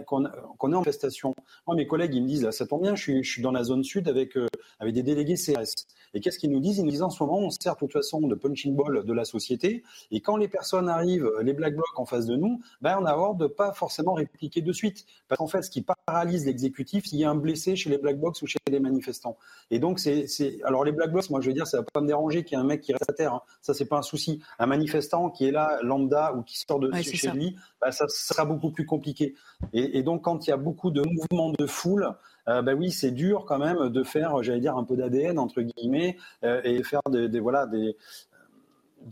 [0.06, 1.34] qu'on est en manifestation,
[1.66, 3.52] moi, mes collègues, ils me disent, là, ça tombe bien, je suis, je suis dans
[3.52, 4.38] la zone sud avec,
[4.80, 5.88] avec des délégués CRS.
[6.14, 6.78] Et qu'est-ce qu'ils nous disent?
[6.78, 9.14] Ils nous disent en ce moment, on sert de toute façon de punching ball de
[9.14, 9.84] la société.
[10.12, 13.12] Et quand les personnes arrivent, les black blocs en face de nous, ben, on a
[13.12, 15.06] hâte de pas forcément répliquer de suite.
[15.28, 18.20] Parce qu'en fait, ce qui paralyse l'exécutif, s'il y a un blessé chez les black
[18.20, 19.38] blocs ou chez les manifestants.
[19.72, 20.28] Et donc, c'est,
[20.64, 22.60] alors les black blocs, moi, je veux dire, ça va pas me déranger qu'il y
[22.60, 23.34] ait un mec qui reste à terre.
[23.34, 23.42] Hein.
[23.62, 24.42] Ça, c'est pas un souci.
[24.58, 28.46] Un manifestant qui est là, lambda, ou qui sort de chez lui, ben, ça sera
[28.46, 29.36] beaucoup plus compliqué.
[29.74, 32.16] Et, et donc, quand il y a beaucoup de mouvements de foule,
[32.50, 35.62] euh, bah oui, c'est dur quand même de faire, j'allais dire, un peu d'ADN entre
[35.62, 37.96] guillemets euh, et faire des, voilà des.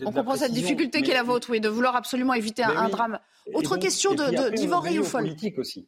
[0.03, 3.19] On comprend cette difficulté qui est la vôtre, oui, de vouloir absolument éviter un, drame.
[3.53, 5.23] Autre question de d'Yvan Rioufol.
[5.23, 5.87] politique aussi.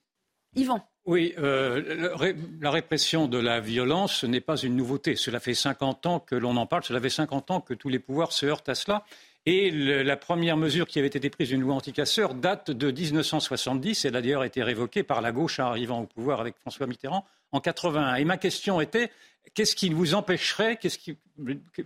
[0.55, 0.81] Yvan.
[1.05, 5.15] Oui, euh, la répression de la violence, ce n'est pas une nouveauté.
[5.15, 7.99] Cela fait 50 ans que l'on en parle, cela fait 50 ans que tous les
[7.99, 9.03] pouvoirs se heurtent à cela.
[9.45, 14.06] Et la première mesure qui avait été prise d'une loi anticasseur date de 1970.
[14.06, 17.60] Elle a d'ailleurs été révoquée par la gauche arrivant au pouvoir avec François Mitterrand en
[17.60, 18.15] 81.
[18.15, 19.12] Et ma question était
[19.54, 21.17] qu'est-ce qui vous empêcherait, qui,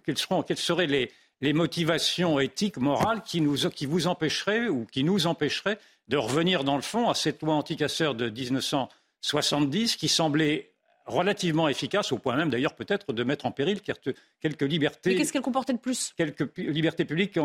[0.06, 0.18] quelles,
[0.58, 6.18] seraient les, motivations éthiques, morales qui, nous, qui vous empêcheraient ou qui nous empêcheraient de
[6.18, 10.73] revenir dans le fond à cette loi anticasseur de 1970 qui semblait
[11.06, 15.12] relativement efficace, au point même d'ailleurs peut-être de mettre en péril quelques libertés.
[15.12, 16.14] Mais qu'est-ce qu'elle comportait de plus?
[16.18, 17.38] Quelques libertés publiques.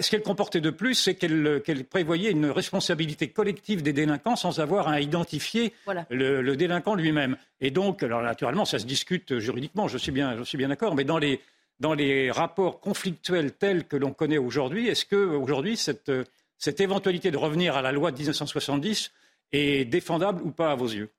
[0.00, 4.88] Ce qu'elle comportait de plus, c'est qu'elle prévoyait une responsabilité collective des délinquants sans avoir
[4.88, 5.74] à identifier
[6.08, 7.36] le, délinquant lui-même.
[7.60, 10.94] Et donc, alors naturellement, ça se discute juridiquement, je suis bien, je suis bien d'accord,
[10.94, 11.40] mais dans les,
[11.80, 16.10] dans les rapports conflictuels tels que l'on connaît aujourd'hui, est-ce que aujourd'hui cette,
[16.56, 19.12] cette éventualité de revenir à la loi de 1970
[19.52, 21.10] est défendable ou pas à vos yeux?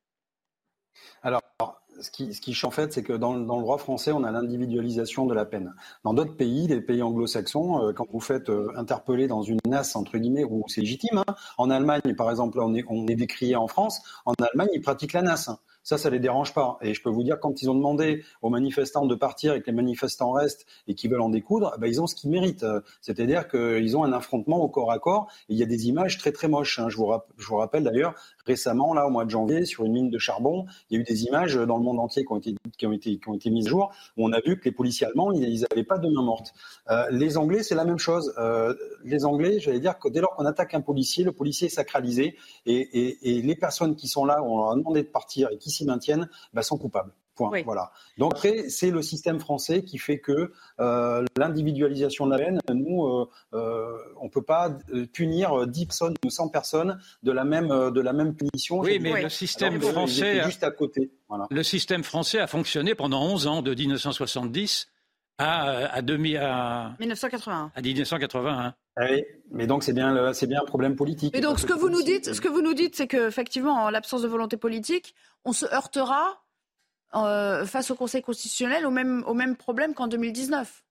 [1.23, 1.41] Alors,
[2.01, 5.25] ce qui, ce qui en fait, c'est que dans, le droit français, on a l'individualisation
[5.25, 5.73] de la peine.
[6.03, 9.95] Dans d'autres pays, les pays anglo-saxons, euh, quand vous faites euh, interpeller dans une nasse,
[9.95, 11.35] entre guillemets, où c'est légitime, hein.
[11.57, 12.73] en Allemagne, par exemple, on
[13.07, 15.49] est, décrié en France, en Allemagne, ils pratiquent la nasse.
[15.49, 15.59] Hein.
[15.83, 16.79] Ça, ça les dérange pas.
[16.81, 19.67] Et je peux vous dire, quand ils ont demandé aux manifestants de partir et que
[19.67, 22.65] les manifestants restent et qu'ils veulent en découdre, eh ben, ils ont ce qu'ils méritent.
[23.01, 25.27] C'est-à-dire qu'ils ont un affrontement au corps à corps.
[25.47, 26.79] Il y a des images très très moches.
[26.79, 26.89] Hein.
[26.89, 30.65] Je vous rappelle d'ailleurs, récemment, là, au mois de janvier, sur une mine de charbon,
[30.89, 32.91] il y a eu des images dans le monde entier qui ont été, qui ont
[32.91, 35.31] été, qui ont été mises à jour, où on a vu que les policiers allemands,
[35.31, 36.53] ils n'avaient pas de main morte.
[36.89, 38.33] Euh, les Anglais, c'est la même chose.
[38.37, 41.69] Euh, les Anglais, j'allais dire que dès lors qu'on attaque un policier, le policier est
[41.71, 45.57] sacralisé et, et, les personnes qui sont là, on leur a demandé de partir et
[45.57, 47.11] qui s'y maintiennent bah, sont coupables.
[47.35, 47.63] Point.
[47.63, 47.91] Voilà.
[48.17, 53.05] Donc après, c'est le système français qui fait que euh, l'individualisation de la peine, nous,
[53.05, 57.67] euh, euh, on peut pas euh, punir 10 personnes ou 100 personnes de la même
[57.67, 58.79] de la même punition.
[58.79, 61.11] Oui, mais le système français, juste à côté.
[61.27, 61.47] Voilà.
[61.49, 64.87] Le système français a fonctionné pendant 11 ans, de 1970
[65.37, 67.71] à, à, demi, à 1981.
[67.75, 68.73] À 1981.
[68.97, 71.35] Ah oui, mais donc c'est bien, c'est bien un problème politique.
[71.35, 73.89] Et donc ce que vous nous dites, ce que vous nous dites, c'est qu'effectivement, en
[73.89, 76.44] l'absence de volonté politique, on se heurtera
[77.13, 80.83] euh, face au Conseil constitutionnel au même, au même problème qu'en 2019.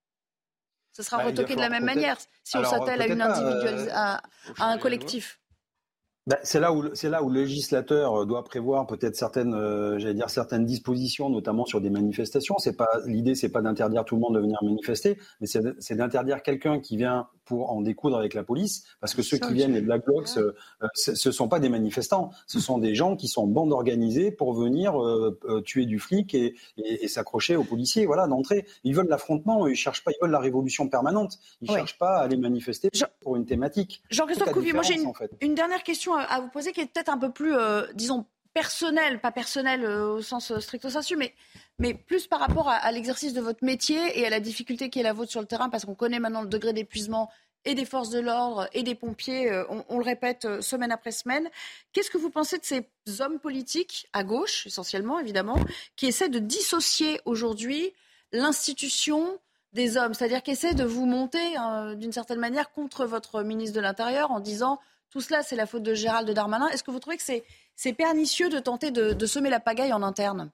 [0.92, 4.22] Ce sera bah, retoqué de la même manière si on s'attelle à, une euh, à,
[4.58, 5.40] un collectif.
[6.26, 9.98] Ben, c'est là où c'est là où le législateur euh, doit prévoir peut-être certaines, euh,
[9.98, 12.54] j'allais dire certaines dispositions, notamment sur des manifestations.
[12.58, 16.42] C'est pas l'idée, c'est pas d'interdire tout le monde de venir manifester, mais c'est d'interdire
[16.42, 19.80] quelqu'un qui vient pour en découdre avec la police, parce que ceux qui viennent les
[19.80, 20.52] Black Blocs, euh,
[20.94, 24.54] ce sont pas des manifestants, ce sont des gens qui sont en bande organisée pour
[24.54, 24.94] venir
[25.64, 28.06] tuer du flic et, et, s'accrocher aux policiers.
[28.06, 31.98] Voilà, d'entrée, ils veulent l'affrontement, ils cherchent pas, ils veulent la révolution permanente, ils cherchent
[31.98, 34.02] pas à aller manifester pour une thématique.
[34.10, 37.18] Jean-Christophe Couvier, moi j'ai une, une dernière question à vous poser qui est peut-être un
[37.18, 41.34] peu plus, euh, disons, personnel, pas personnel euh, au sens euh, stricto sensu, mais,
[41.78, 45.02] mais plus par rapport à, l'exercice de votre métier et à la difficulté qui est
[45.02, 47.30] la vôtre sur le terrain, parce qu'on connaît maintenant le degré d'épuisement
[47.66, 49.50] et des forces de l'ordre et des pompiers,
[49.88, 51.48] on, le répète semaine après semaine.
[51.92, 52.86] Qu'est-ce que vous pensez de ces
[53.20, 55.58] hommes politiques, à gauche essentiellement évidemment,
[55.96, 57.94] qui essaient de dissocier aujourd'hui
[58.32, 59.38] l'institution
[59.72, 61.54] des hommes, c'est-à-dire qui essaient de vous monter
[61.96, 64.78] d'une certaine manière contre votre ministre de l'Intérieur en disant
[65.14, 66.66] tout cela, c'est la faute de Gérald Darmanin.
[66.70, 70.50] Est-ce que vous trouvez que c'est pernicieux de tenter de semer la pagaille en interne?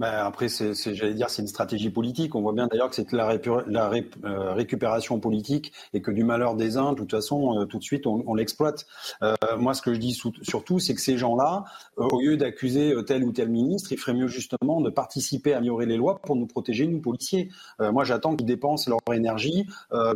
[0.00, 2.34] Bah, après, c'est, j'allais dire, c'est une stratégie politique.
[2.34, 6.78] On voit bien d'ailleurs que c'est la, euh, récupération politique et que du malheur des
[6.78, 8.86] uns, de toute façon, euh, tout de suite, on, l'exploite.
[9.22, 11.64] Euh, moi, ce que je dis surtout, c'est que ces gens-là,
[11.98, 15.84] au lieu d'accuser tel ou tel ministre, il ferait mieux justement de participer à améliorer
[15.84, 17.50] les lois pour nous protéger, nous policiers.
[17.78, 19.66] moi, j'attends qu'ils dépensent leur énergie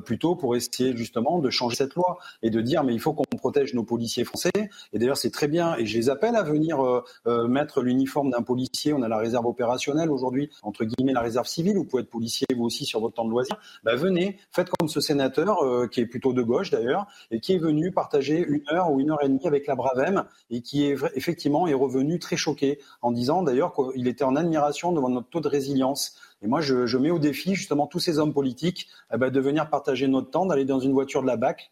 [0.07, 3.25] plutôt pour essayer justement de changer cette loi et de dire, mais il faut qu'on
[3.37, 4.51] protège nos policiers français.
[4.95, 5.77] Et d'ailleurs, c'est très bien.
[5.77, 6.79] Et je les appelle à venir
[7.27, 8.95] mettre l'uniforme d'un policier.
[8.95, 9.47] On a la réserve
[10.11, 13.25] aujourd'hui, entre guillemets, la réserve civile, vous pouvez être policier vous aussi sur votre temps
[13.25, 17.07] de loisir, bah, venez, faites comme ce sénateur, euh, qui est plutôt de gauche d'ailleurs,
[17.31, 20.25] et qui est venu partager une heure ou une heure et demie avec la Bravem,
[20.51, 24.93] et qui est effectivement est revenu très choqué, en disant d'ailleurs qu'il était en admiration
[24.93, 26.17] devant notre taux de résilience.
[26.43, 29.71] Et moi, je, mets au défi justement tous ces hommes politiques eh ben, de venir
[29.71, 31.71] partager notre temps, d'aller dans une voiture de la BAC,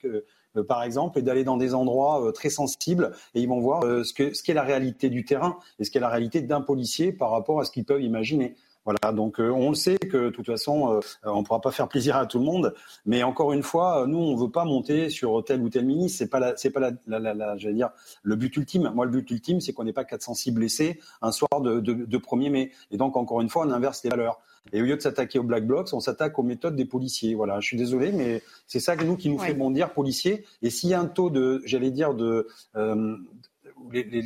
[0.60, 4.04] par exemple, et d'aller dans des endroits euh, très sensibles, et ils vont voir euh,
[4.04, 7.30] ce qu'est ce la réalité du terrain et ce qu'est la réalité d'un policier par
[7.30, 8.54] rapport à ce qu'ils peuvent imaginer.
[8.84, 12.16] Voilà, donc on le sait que de toute façon, on ne pourra pas faire plaisir
[12.16, 12.74] à tout le monde,
[13.06, 16.28] mais encore une fois, nous on veut pas monter sur tel ou tel ministre, c'est
[16.28, 17.90] pas c'est pas la, la, la, j'allais dire
[18.24, 18.90] le but ultime.
[18.92, 22.18] Moi, le but ultime, c'est qu'on n'ait pas 406 blessés un soir de, de, de
[22.18, 24.40] 1er mai, et donc encore une fois, on inverse les valeurs.
[24.72, 27.35] Et au lieu de s'attaquer aux black blocs, on s'attaque aux méthodes des policiers.
[27.35, 30.44] Voilà, je suis désolé, mais c'est ça que nous qui nous fait bondir policiers.
[30.62, 32.46] Et s'il y a un taux de, j'allais dire, de,
[32.77, 33.16] euh,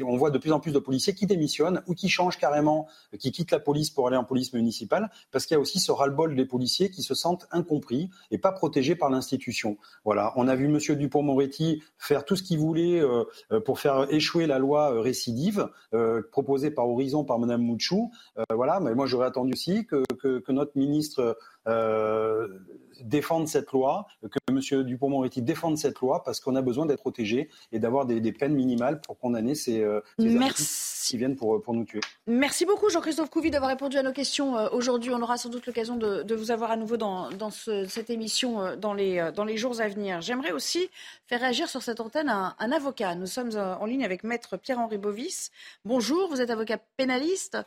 [0.04, 2.86] on voit de plus en plus de policiers qui démissionnent ou qui changent carrément,
[3.18, 5.92] qui quittent la police pour aller en police municipale, parce qu'il y a aussi ce
[5.92, 9.78] ras-le-bol des policiers qui se sentent incompris et pas protégés par l'institution.
[10.04, 13.24] Voilà, on a vu Monsieur Dupont-Moretti faire tout ce qu'il voulait euh,
[13.64, 15.68] pour faire échouer la loi récidive
[16.30, 18.10] proposée par Horizon par Madame Mouchou.
[18.52, 22.48] voilà, mais moi j'aurais attendu aussi que, que, que notre ministre euh,
[23.02, 24.82] défendre cette loi, que M.
[24.84, 29.00] Dupont-Moretti défende cette loi parce qu'on a besoin d'être protégé et d'avoir des, peines minimales
[29.00, 30.00] pour condamner ces, euh,
[31.10, 32.00] qui viennent pour, pour nous tuer.
[32.26, 35.12] Merci beaucoup Jean-Christophe Couvi d'avoir répondu à nos questions euh, aujourd'hui.
[35.12, 38.94] On aura sans doute l'occasion de, vous avoir à nouveau dans, cette émission euh, dans
[38.94, 40.20] les, jours à venir.
[40.20, 40.90] J'aimerais aussi
[41.26, 43.14] faire réagir sur cette antenne un, un avocat.
[43.14, 45.50] Nous sommes en ligne avec maître Pierre-Henri Bovis.
[45.84, 47.58] Bonjour, vous êtes avocat pénaliste.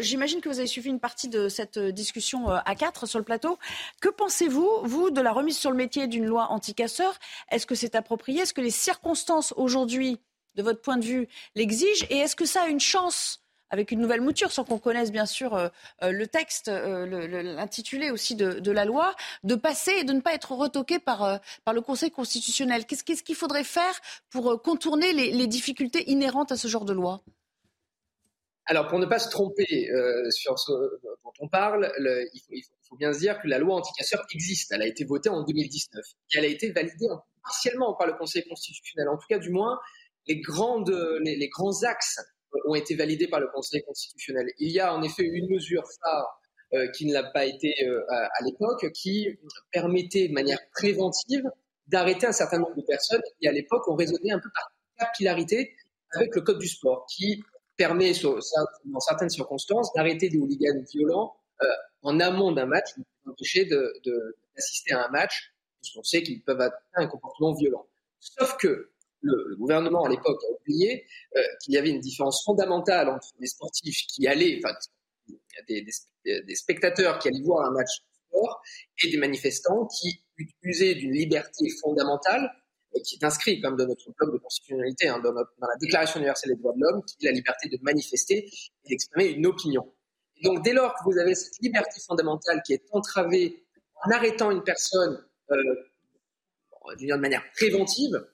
[0.00, 3.58] J'imagine que vous avez suivi une partie de cette discussion à quatre sur le plateau.
[4.00, 7.18] Que pensez-vous, vous, de la remise sur le métier d'une loi anti-casseurs?
[7.50, 8.42] Est-ce que c'est approprié?
[8.42, 10.18] Est-ce que les circonstances aujourd'hui,
[10.56, 14.00] de votre point de vue, l'exigent Et est-ce que ça a une chance avec une
[14.00, 15.68] nouvelle mouture, sans qu'on connaisse bien sûr euh,
[16.02, 17.06] euh, le texte, euh,
[17.42, 21.40] l'intitulé aussi de, la loi, de passer et de ne pas être retoqué par,
[21.72, 22.86] le Conseil constitutionnel?
[22.86, 27.22] Qu'est-ce qu'il faudrait faire pour contourner les, difficultés inhérentes à ce genre de loi?
[28.66, 29.88] Alors, pour ne pas se tromper
[30.30, 30.72] sur ce
[31.24, 31.92] dont on parle,
[32.50, 34.72] il, faut, bien se dire que la loi anti-casseurs existe.
[34.72, 37.06] Elle a été votée en 2019 et elle a été validée
[37.42, 39.08] partiellement par le Conseil constitutionnel.
[39.08, 39.78] En tout cas, du moins,
[40.26, 40.90] les, grandes,
[41.22, 42.20] les, grands axes
[42.66, 44.46] ont été validés par le Conseil constitutionnel.
[44.58, 46.40] Il y a en effet une mesure phare
[46.74, 49.28] euh, qui ne l'a pas été euh, à, l'époque, qui
[49.70, 51.44] permettait de manière préventive
[51.86, 55.76] d'arrêter un certain nombre de personnes qui, à l'époque, ont raisonné un peu par capillarité
[56.12, 57.44] avec le Code du sport, qui
[57.76, 61.66] permet, dans certaines circonstances, d'arrêter des hooligans violents euh,
[62.02, 66.80] en amont d'un match, nous empêcher d'assister à un match, puisqu'on sait qu'ils peuvent avoir
[66.94, 67.86] un comportement violent.
[68.18, 68.90] Sauf que
[69.26, 71.04] le, gouvernement à l'époque a oublié
[71.36, 74.74] euh, qu'il y avait une différence fondamentale entre des sportifs qui allaient, enfin,
[75.68, 78.62] des, spectateurs qui allaient voir un match de sport
[79.04, 80.22] et des manifestants qui
[80.62, 82.50] usaient d'une liberté fondamentale
[82.94, 86.52] et qui est inscrite comme dans notre bloc de constitutionnalité, hein, dans, la Déclaration universelle
[86.52, 88.48] des droits de l'homme, qui est la liberté de manifester
[88.84, 89.92] et d'exprimer une opinion.
[90.42, 93.64] Donc, dès lors que vous avez cette liberté fondamentale qui est entravée
[94.04, 95.56] en arrêtant une personne euh,
[96.98, 98.26] de manière préventive,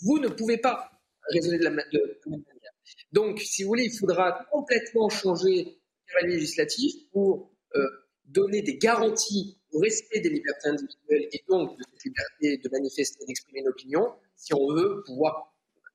[0.00, 0.90] vous ne pouvez pas
[1.32, 1.84] raisonner de la, même
[2.26, 2.72] manière.
[3.12, 5.78] Donc, si vous voulez, il faudra complètement changer
[6.22, 7.88] le législatif pour euh,
[8.26, 13.22] donner des garanties au respect des libertés individuelles et donc de cette liberté de manifester
[13.22, 15.54] et d'exprimer une opinion, si on veut pouvoir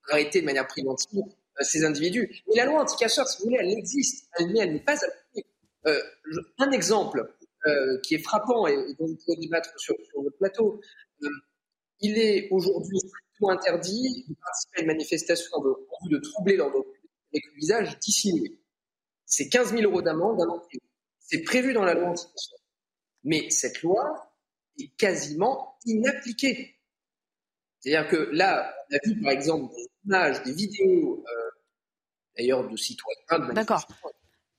[0.09, 2.43] arrêter de manière préventive euh, ces individus.
[2.47, 5.47] Mais la loi anti-casseurs, si vous voulez, elle existe, elle, elle n'est pas appliquée.
[5.87, 5.99] Euh,
[6.59, 7.33] un exemple
[8.01, 10.81] qui est frappant et, dont vous pouvez débattre sur, votre plateau,
[11.99, 12.97] il est aujourd'hui
[13.41, 17.45] strictement interdit de participer à une manifestation de, en vue de troubler l'ordre public avec
[17.45, 18.59] le visage dissimulé.
[19.25, 20.61] C'est 15 000 euros d'amende, d'amende
[21.19, 22.25] C'est prévu dans la loi anti
[23.23, 24.35] Mais cette loi
[24.79, 26.75] est quasiment inappliquée.
[27.79, 31.49] C'est-à-dire que là, on a vu par exemple des images, des vidéos, euh,
[32.37, 33.87] d'ailleurs de citoyens, D'accord.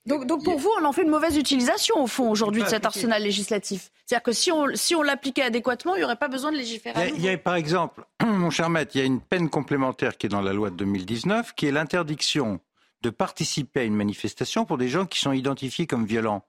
[0.07, 2.85] Donc, donc, pour vous, on en fait une mauvaise utilisation au fond aujourd'hui de cet
[2.85, 3.91] arsenal législatif.
[4.05, 7.13] C'est-à-dire que si on, si on l'appliquait adéquatement, il n'y aurait pas besoin de légiférer.
[7.15, 10.27] Il y, a, par exemple, mon cher maître, il y a une peine complémentaire qui
[10.27, 12.61] est dans la loi de 2019, qui est l'interdiction
[13.03, 16.45] de participer à une manifestation pour des gens qui sont identifiés comme violents.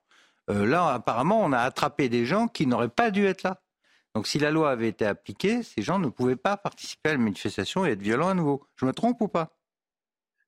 [0.49, 3.61] Euh, là, apparemment, on a attrapé des gens qui n'auraient pas dû être là.
[4.15, 7.17] Donc si la loi avait été appliquée, ces gens ne pouvaient pas participer à la
[7.17, 8.63] manifestation et être violents à nouveau.
[8.75, 9.55] Je me trompe ou pas?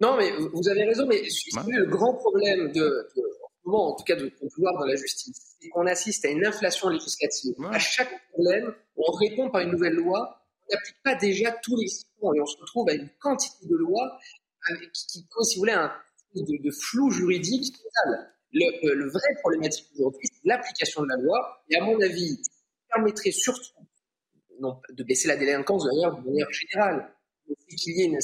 [0.01, 1.21] Non, mais vous avez raison, mais
[1.67, 3.07] le grand problème de,
[3.65, 7.55] en tout cas de, pouvoir dans la justice, c'est qu'on assiste à une inflation législative.
[7.71, 11.87] À chaque problème, on répond par une nouvelle loi, on n'applique pas déjà tous les
[12.19, 14.19] points et on se retrouve à une quantité de lois
[14.93, 15.91] qui, qui si vous voulez, un
[16.35, 18.31] de, flou juridique total.
[18.51, 22.41] Le, euh, le vrai problématique aujourd'hui, c'est l'application de la loi, et à mon avis,
[22.89, 23.73] permettrait surtout
[24.59, 27.13] non, de baisser la délinquance de manière, de manière générale,
[27.47, 28.17] mais qu'il y ait une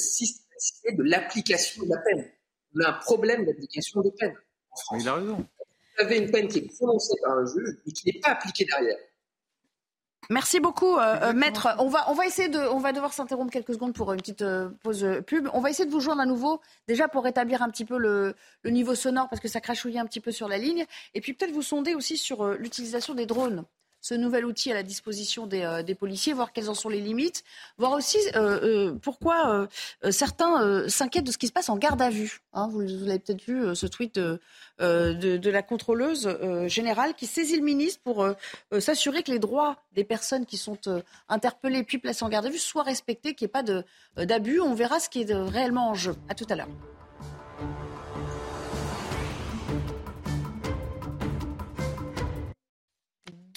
[0.90, 2.30] de l'application de la peine.
[2.74, 4.36] On a un problème d'application des peines
[4.70, 5.02] en France.
[5.02, 5.36] il a raison.
[5.36, 8.64] Vous avez une peine qui est prononcée par un juge et qui n'est pas appliquée
[8.64, 8.96] derrière.
[10.30, 11.68] Merci beaucoup, euh, euh, maître.
[11.78, 14.42] On va, on va essayer de, on va devoir s'interrompre quelques secondes pour une petite
[14.42, 15.48] euh, pause pub.
[15.52, 18.34] On va essayer de vous joindre à nouveau, déjà pour rétablir un petit peu le,
[18.62, 21.34] le niveau sonore parce que ça crachouillait un petit peu sur la ligne, et puis
[21.34, 23.64] peut-être vous sonder aussi sur l'utilisation des drones
[24.02, 27.44] ce nouvel outil à la disposition des, policiers, voir quelles en sont les limites,
[27.78, 28.18] voir aussi
[29.00, 29.68] pourquoi
[30.10, 32.40] certains s'inquiètent de ce qui se passe en garde à vue.
[32.52, 32.68] Hein.
[32.70, 34.40] vous, avez peut-être vu ce tweet de,
[34.80, 36.36] de, la contrôleuse
[36.66, 38.26] générale qui saisit le ministre pour
[38.80, 40.78] s'assurer que les droits des personnes qui sont
[41.28, 44.60] interpellées puis placées en garde à vue soient respectés, qu'il n'y ait pas d'abus.
[44.60, 46.16] On verra ce qui est réellement en jeu.
[46.28, 46.68] À tout à l'heure.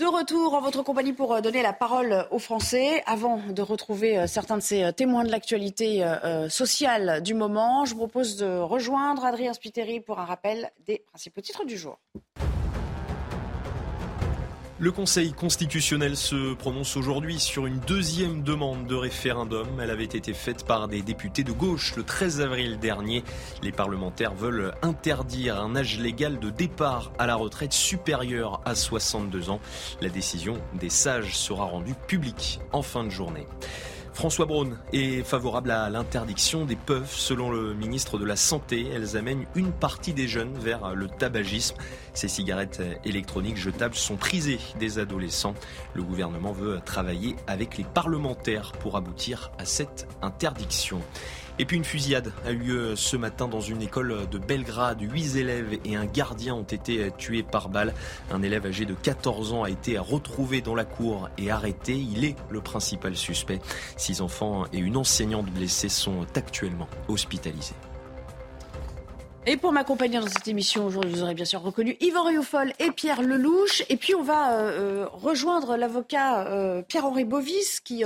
[0.05, 3.01] De retour en votre compagnie pour euh, donner la parole aux Français.
[3.07, 6.05] Avant de retrouver euh, certains de ces euh, témoins de l'actualité
[6.47, 11.41] sociale du moment, je vous propose de rejoindre Adrien Spiteri pour un rappel des principaux
[11.41, 11.97] titres du jour.
[14.77, 19.65] Le Conseil constitutionnel se prononce aujourd'hui sur une deuxième demande de référendum.
[19.81, 23.23] Elle avait été faite par des députés de gauche le 13 avril dernier.
[23.63, 29.49] Les parlementaires veulent interdire un âge légal de départ à la retraite supérieur à 62
[29.49, 29.61] ans.
[30.01, 33.47] La décision des sages sera rendue publique en fin de journée.
[34.15, 37.17] François Braun est favorable à l'interdiction des puffs.
[37.17, 41.75] Selon le ministre de la Santé, elles amènent une partie des jeunes vers le tabagisme.
[42.13, 45.53] Ces cigarettes électroniques jetables sont prisées des adolescents.
[45.93, 51.01] Le gouvernement veut travailler avec les parlementaires pour aboutir à cette interdiction.
[51.57, 55.01] Et puis une fusillade a eu lieu ce matin dans une école de Belgrade.
[55.01, 57.93] Huit élèves et un gardien ont été tués par balle.
[58.29, 61.95] Un élève âgé de 14 ans a été retrouvé dans la cour et arrêté.
[61.95, 63.61] Il est le principal suspect.
[63.95, 67.75] Six enfants et une enseignante blessée sont actuellement hospitalisés.
[69.47, 72.89] Et pour m'accompagner dans cette émission aujourd'hui, vous aurez bien sûr reconnu Yvan Rioufol et
[72.89, 73.83] Pierre Lelouch.
[73.89, 78.03] Et puis on va euh, euh, rejoindre l'avocat euh, Pierre-Henri Bovis qui,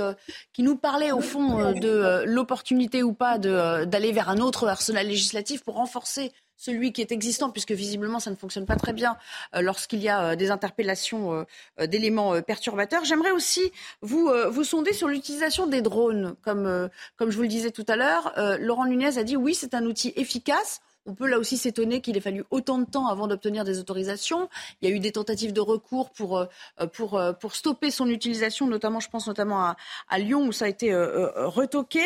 [0.52, 5.64] qui nous parlait au fond de l'opportunité ou pas d'aller vers un autre arsenal législatif
[5.64, 9.16] pour renforcer celui qui est existant, puisque visiblement ça ne fonctionne pas très bien
[9.54, 11.46] lorsqu'il y a des interpellations
[11.82, 13.06] d'éléments perturbateurs.
[13.06, 13.62] J'aimerais aussi
[14.02, 16.34] vous, vous sonder sur l'utilisation des drones.
[16.42, 19.72] Comme, comme je vous le disais tout à l'heure, Laurent Nunez a dit oui, c'est
[19.72, 20.82] un outil efficace.
[21.06, 24.48] On peut là aussi s'étonner qu'il ait fallu autant de temps avant d'obtenir des autorisations.
[24.80, 26.46] Il y a eu des tentatives de recours pour, euh,
[26.78, 29.74] euh, stopper son utilisation, notamment, je pense notamment
[30.08, 32.02] à, Lyon où ça a été euh, retoqué.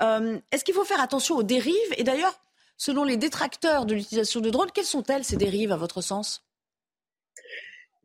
[0.00, 1.74] Est-ce qu'il faut faire attention aux dérives?
[1.96, 2.40] Et d'ailleurs,
[2.76, 6.42] selon les détracteurs de l'utilisation de drones, quelles sont-elles ces dérives à votre sens?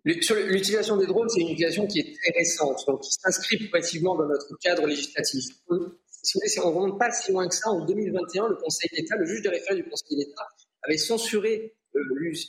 [0.06, 4.56] L'utilisation des drones, c'est une utilisation qui est très récente, qui s'inscrit progressivement dans notre
[4.60, 5.45] cadre législatif
[6.28, 7.70] si vous voulez, on ne remonte pas si loin que ça.
[7.70, 10.46] En 2021, le Conseil d'État, le juge de référé du Conseil d'État,
[10.84, 12.00] avait censuré euh,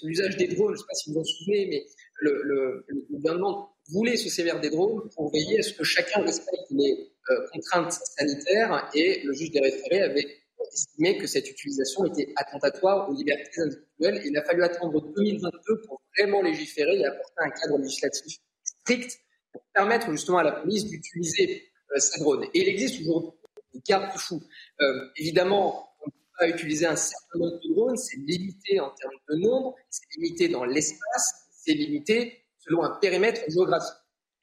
[0.03, 0.71] l'usage des drones.
[0.71, 1.87] Je ne sais pas si vous vous en souvenez, mais
[2.21, 7.12] le, gouvernement voulait se sévère des drones pour veiller à ce que chacun respecte les
[7.31, 10.27] euh, contraintes sanitaires et le juge des référés avait
[10.73, 14.23] estimé que cette utilisation était attentatoire aux libertés individuelles.
[14.25, 19.21] Il a fallu attendre 2022 pour vraiment légiférer et apporter un cadre législatif strict
[19.53, 22.45] pour permettre justement à la police d'utiliser euh, ces drones.
[22.53, 23.38] Et il existe aujourd'hui
[23.87, 24.43] garde-fous.
[24.81, 28.91] Euh, évidemment, on ne peut pas utiliser un certain nombre de drones, c'est limité en
[28.91, 33.95] termes de nombre, c'est limité dans l'espace, c'est limité selon un périmètre géographique.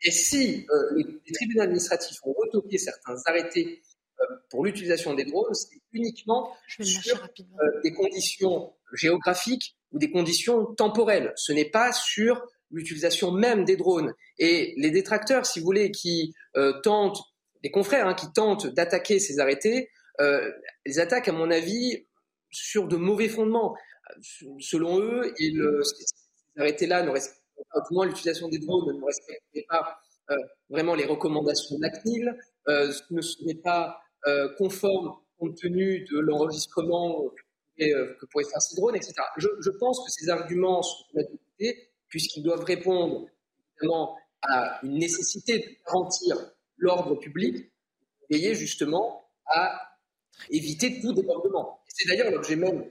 [0.04, 3.82] Et si euh, les, tribunaux administratifs ont retoqué certains arrêtés
[4.20, 7.28] euh, pour l'utilisation des drones, c'est uniquement sur
[7.84, 11.34] des conditions géographiques ou des conditions temporelles.
[11.36, 14.14] Ce n'est pas sur l'utilisation même des drones.
[14.38, 16.34] Et les détracteurs, si vous voulez, qui
[16.84, 17.22] tentent
[17.66, 19.90] les confrères hein, qui tentent d'attaquer ces arrêtés,
[20.22, 20.52] euh,
[20.86, 22.06] les attaquent, à mon avis,
[22.52, 23.76] sur de mauvais fondements.
[24.60, 26.06] Selon eux, euh, ces
[26.62, 27.42] arrêtés-là ne respectent
[27.74, 29.98] pas, du moins l'utilisation des drones ne respectent pas
[30.30, 30.36] euh,
[30.70, 32.38] vraiment les recommandations de CNIL,
[33.10, 34.00] ne sont pas
[34.58, 37.32] conformes compte tenu de l'enregistrement
[37.78, 39.14] que pourraient faire ces drones, etc.
[39.38, 43.28] Je, pense que ces arguments sont adoptés puisqu'ils doivent répondre
[43.82, 47.72] évidemment à une nécessité de garantir l'ordre public,
[48.30, 49.98] veiller justement à
[50.50, 51.80] éviter tout débordement.
[51.88, 52.86] C'est d'ailleurs l'objet même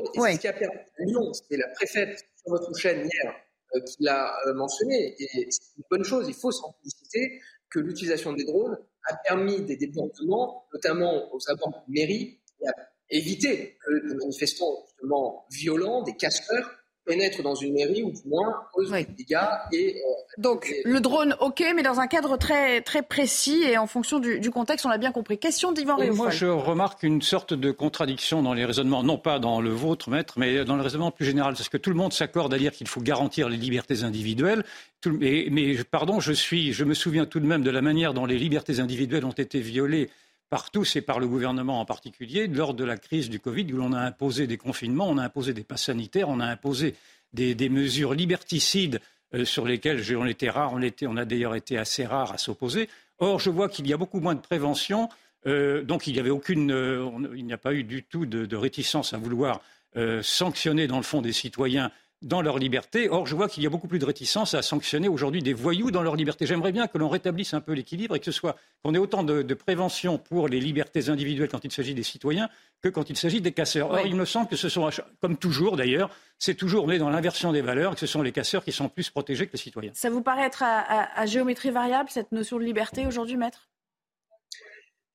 [0.00, 3.00] de et c'est ce qui a permis à Lyon, c'était la préfète sur votre chaîne
[3.00, 3.34] hier
[3.74, 7.40] euh, qui l'a euh, mentionné, et c'est une bonne chose, il faut s'en féliciter,
[7.70, 12.72] que l'utilisation des drones a permis des débordements, notamment aux abords de mairie, et a
[13.10, 16.70] évité que des manifestants justement violents, des casseurs,
[17.04, 19.38] pénètre dans une mairie ou du moins cause des dégâts.
[19.72, 23.86] Et, euh, Donc le drone, ok, mais dans un cadre très, très précis et en
[23.86, 25.38] fonction du, contexte, on l'a bien compris.
[25.38, 29.60] Question d'Yvan Moi, je remarque une sorte de contradiction dans les raisonnements, non pas dans
[29.60, 31.54] le vôtre, maître, mais dans le raisonnement plus général.
[31.54, 34.64] Parce que tout le monde s'accorde à dire qu'il faut garantir les libertés individuelles.
[35.06, 38.26] mais, mais, pardon, je, suis, je me souviens tout de même de la manière dont
[38.26, 40.10] les libertés individuelles ont été violées
[40.52, 43.78] par tous et par le gouvernement en particulier, lors de la crise du Covid, où
[43.78, 46.94] l'on a imposé des confinements, on a imposé des passes sanitaires, on a imposé
[47.32, 49.00] des, mesures liberticides
[49.44, 52.90] sur lesquels on était rare, on, a d'ailleurs été assez rare à s'opposer.
[53.18, 55.08] Or, je vois qu'il y a beaucoup moins de prévention,
[55.46, 56.68] donc il n'y avait aucune,
[57.34, 59.62] il n'y a pas eu du tout de, réticence à vouloir
[60.20, 61.90] sanctionner dans le fond des citoyens
[62.22, 63.08] dans leur liberté.
[63.08, 65.90] Or, je vois qu'il y a beaucoup plus de réticence à sanctionner aujourd'hui des voyous
[65.90, 66.46] dans leur liberté.
[66.46, 69.22] J'aimerais bien que l'on rétablisse un peu l'équilibre et que ce soit qu'on ait autant
[69.22, 72.48] de, prévention pour les libertés individuelles quand il s'agit des citoyens
[72.82, 73.90] que quand il s'agit des casseurs.
[73.90, 74.88] Or, il me semble que ce sont,
[75.20, 78.64] comme toujours d'ailleurs, c'est toujours né dans l'inversion des valeurs, que ce sont les casseurs
[78.64, 79.92] qui sont plus protégés que les citoyens.
[79.94, 83.68] Ça vous paraît être à géométrie variable, cette notion de liberté aujourd'hui, maître?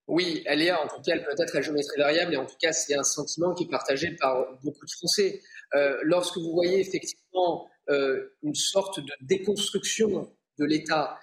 [0.08, 2.56] Oui, elle est, en tout cas, elle peut être à géométrie variable, et en tout
[2.62, 5.42] cas, c'est un sentiment qui est partagé par beaucoup de Français.
[5.76, 11.20] Euh, lorsque vous voyez effectivement euh, une sorte de déconstruction de l'État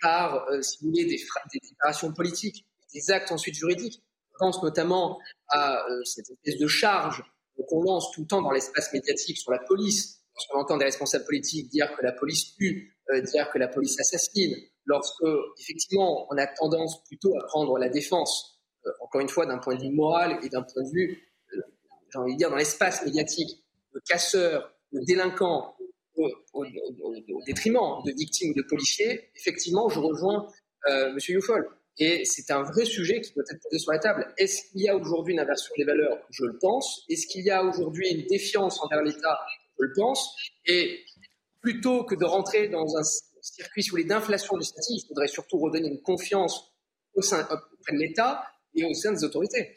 [0.00, 5.18] par, euh, si des, déclarations politiques, des actes ensuite juridiques, je pense notamment
[5.48, 7.22] à cette espèce de charge
[7.68, 11.24] qu'on lance tout le temps dans l'espace médiatique sur la police, lorsqu'on entend des responsables
[11.24, 15.24] politiques dire que la police tue, dire que la police assassine, lorsque
[15.60, 18.60] effectivement on a tendance plutôt à prendre la défense,
[19.00, 21.33] encore une fois d'un point de vue moral et d'un point de vue
[22.14, 23.62] dans l'espace médiatique
[23.94, 25.76] de casseurs, de délinquants,
[26.16, 30.46] au, détriment de victimes ou de policiers, effectivement, je rejoins
[30.88, 31.18] euh, M.
[31.28, 31.68] Youfol.
[31.98, 34.32] Et c'est un vrai sujet qui doit être posé sur la table.
[34.36, 36.18] Est-ce qu'il y a aujourd'hui une inversion des valeurs?
[36.30, 37.04] Je le pense.
[37.08, 39.38] Est-ce qu'il y a aujourd'hui une défiance envers l'État?
[39.78, 40.34] Je le pense.
[40.66, 41.04] Et
[41.60, 43.02] plutôt que de rentrer dans un
[43.40, 46.72] circuit, si vous voulez, d'inflation statut, il faudrait surtout redonner une confiance
[47.14, 48.44] au sein de l'État
[48.74, 49.76] et au sein des autorités.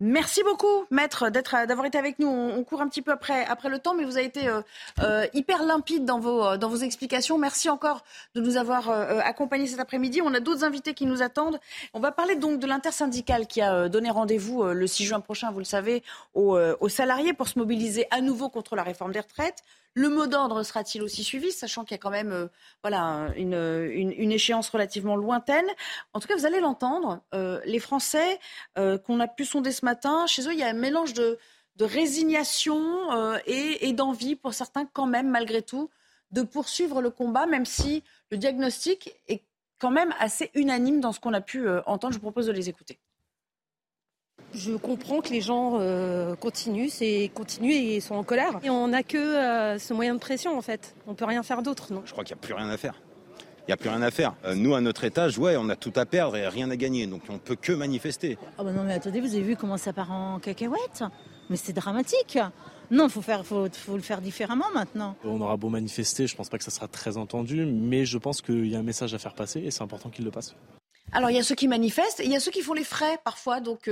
[0.00, 2.26] Merci beaucoup, maître, d'être, d'avoir été avec nous.
[2.26, 4.60] On, court un petit peu après, le temps, mais vous avez été euh,
[5.00, 7.38] euh, hyper limpide dans vos, euh, explications.
[7.38, 8.02] Merci encore
[8.34, 10.20] de nous avoir accompagnés cet après-midi.
[10.20, 11.60] On a d'autres invités qui nous attendent.
[11.92, 15.60] On va parler donc de l'intersyndicale qui a donné rendez-vous le 6 juin prochain, vous
[15.60, 16.02] le savez,
[16.34, 19.62] aux salariés pour se mobiliser à nouveau contre la réforme des retraites.
[19.96, 22.48] Le mot d'ordre sera-t-il aussi suivi, sachant qu'il y a quand même euh,
[22.82, 25.66] voilà, une, une, échéance relativement lointaine
[26.12, 27.22] En tout cas, vous allez l'entendre.
[27.32, 28.40] Euh, les Français
[28.76, 31.38] euh, qu'on a pu sonder ce matin, chez eux, il y a un mélange de,
[31.76, 32.82] de résignation
[33.46, 35.90] et, et d'envie pour certains quand même, malgré tout,
[36.32, 39.44] de poursuivre le combat, même si le diagnostic est
[39.78, 42.12] quand même assez unanime dans ce qu'on a pu entendre.
[42.12, 42.98] Je vous propose de les écouter.
[44.54, 48.60] Je comprends que les gens euh, continuent, et continuent et sont en colère.
[48.62, 50.94] Et on n'a que euh, ce moyen de pression en fait.
[51.06, 52.94] On peut rien faire d'autre, non Je crois qu'il n'y a plus rien à faire.
[53.66, 54.34] Il n'y a plus rien à faire.
[54.44, 57.06] Euh, nous, à notre étage, ouais, on a tout à perdre et rien à gagner.
[57.06, 58.38] Donc on peut que manifester.
[58.58, 61.02] Ah bah non mais attendez, vous avez vu comment ça part en cacahuète?
[61.50, 62.38] Mais c'est dramatique.
[62.90, 65.16] Non, il faut, faire, faut, faut le faire différemment maintenant.
[65.24, 68.18] On aura beau manifester, je ne pense pas que ça sera très entendu, mais je
[68.18, 70.54] pense qu'il y a un message à faire passer et c'est important qu'il le passe.
[71.12, 72.84] Alors il y a ceux qui manifestent, et il y a ceux qui font les
[72.84, 73.88] frais parfois, donc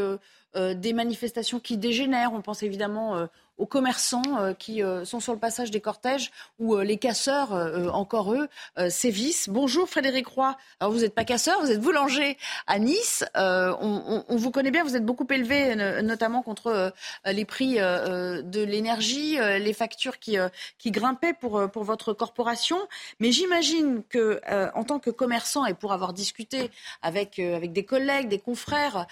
[0.54, 2.32] des manifestations qui dégénèrent.
[2.32, 3.28] On pense évidemment
[3.58, 7.52] aux commerçants euh, qui euh, sont sur le passage des cortèges où euh, les casseurs,
[7.92, 8.48] encore eux,
[8.88, 9.48] sévissent.
[9.48, 10.56] Bonjour Frédéric Roy.
[10.80, 12.36] Alors vous n'êtes pas casseur, vous êtes boulanger
[12.66, 13.24] à Nice.
[13.34, 16.92] On, vous connaît bien, vous êtes beaucoup élevé, notamment contre
[17.24, 20.36] les prix de l'énergie, les factures qui,
[20.78, 22.78] qui grimpaient pour, pour votre corporation.
[23.20, 24.40] Mais j'imagine que
[24.74, 26.70] en tant que commerçant et pour avoir discuté
[27.02, 29.06] avec, avec des collègues, des confrères,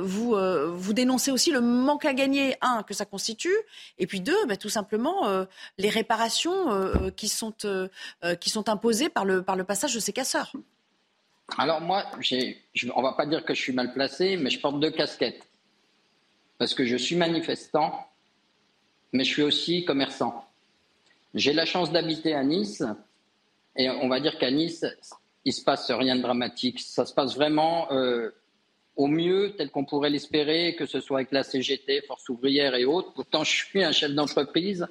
[0.00, 0.36] vous,
[0.74, 3.54] vous dénoncez aussi le manque à gagner, un, que ça constitue,
[3.98, 5.44] et puis deux, bah, tout simplement, euh,
[5.78, 7.54] les réparations euh, euh, qui, sont,
[8.40, 10.52] qui sont imposées par le, par le passage de ces casseurs.
[11.58, 12.54] Alors moi, je,
[12.94, 15.46] on va pas dire que je suis mal placé, mais je porte deux casquettes.
[16.58, 18.06] Parce que je suis manifestant,
[19.12, 20.44] mais je suis aussi commerçant.
[21.34, 22.82] J'ai la chance d'habiter à Nice,
[23.76, 24.86] et on va dire qu'à Nice,
[25.44, 26.80] il se passe rien de dramatique.
[26.80, 27.88] Ça se passe vraiment
[28.96, 32.84] au mieux tel qu'on pourrait l'espérer, que ce soit avec la CGT, Force ouvrière et
[32.84, 33.12] autres.
[33.12, 34.86] Pourtant, je suis un chef d'entreprise,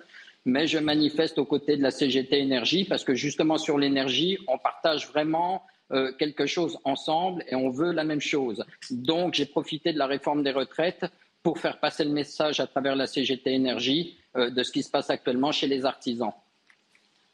[0.46, 4.58] mais je manifeste aux côtés de la CGT Énergie parce que justement sur l'énergie, on
[4.58, 8.66] partage vraiment euh, quelque chose ensemble et on veut la même chose.
[8.92, 11.06] Donc, j'ai profité de la réforme des retraites
[11.42, 14.90] pour faire passer le message à travers la CGT Énergie euh, de ce qui se
[14.90, 16.34] passe actuellement chez les artisans.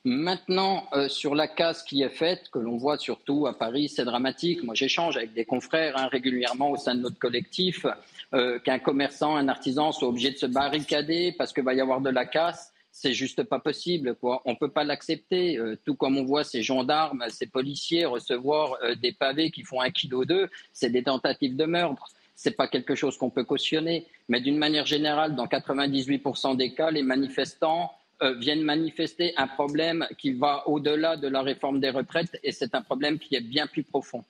[0.06, 4.06] Maintenant, euh, sur la casse qui est faite, que l'on voit surtout à Paris, c'est
[4.06, 4.64] dramatique.
[4.64, 7.86] Moi, j'échange avec des confrères hein, régulièrement au sein de notre collectif,
[8.34, 12.00] euh, qu'un commerçant, un artisan soit obligé de se barricader parce qu'il va y avoir
[12.00, 12.72] de la casse.
[12.94, 14.16] C'est juste pas possible.
[14.16, 14.42] Quoi.
[14.46, 15.58] On peut pas l'accepter.
[15.58, 19.92] Euh, tout comme on voit ces gendarmes, ces policiers recevoir des pavés qui font un
[19.92, 22.08] kilo d'eux, c'est des tentatives de meurtre.
[22.36, 24.08] C'est pas quelque chose qu'on peut cautionner.
[24.30, 27.92] Mais d'une manière générale, dans 98% des cas, les manifestants
[28.22, 32.76] euh, viennent manifester un problème qui va au-delà de la réforme des retraites et c'est
[32.76, 34.24] un problème qui est bien plus profond.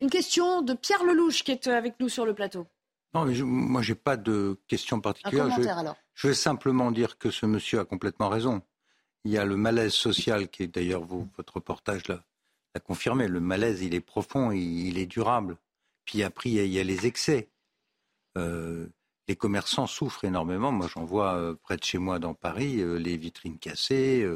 [0.00, 2.66] Une question de Pierre Lelouch qui est avec nous sur le plateau.
[3.14, 5.44] Non, mais moi, je n'ai pas de question particulière.
[5.44, 5.96] Un commentaire, alors.
[6.14, 8.62] je vais simplement dire que ce monsieur a complètement raison.
[9.24, 12.24] il y a le malaise social qui est d'ailleurs votre reportage là
[12.74, 13.28] l'a confirmé.
[13.28, 15.56] Le malaise, il est profond, il, est durable.
[16.04, 17.48] Puis après, il y a, les excès.
[18.38, 18.86] Euh,
[19.28, 20.72] les commerçants souffrent énormément.
[20.72, 24.26] Moi, j'en vois euh, près de chez moi dans Paris, euh, les vitrines cassées.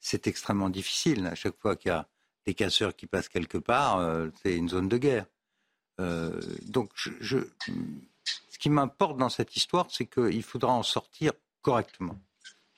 [0.00, 1.26] c'est extrêmement difficile.
[1.26, 2.08] À chaque fois qu'il y a
[2.46, 4.00] des casseurs qui passent quelque part,
[4.42, 5.26] c'est une zone de guerre.
[5.98, 7.38] donc, je,
[8.48, 12.18] ce qui m'importe dans cette histoire, c'est qu'il faudra en sortir correctement.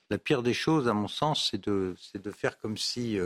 [0.09, 3.17] La pire des choses, à mon sens, c'est de, de, faire comme si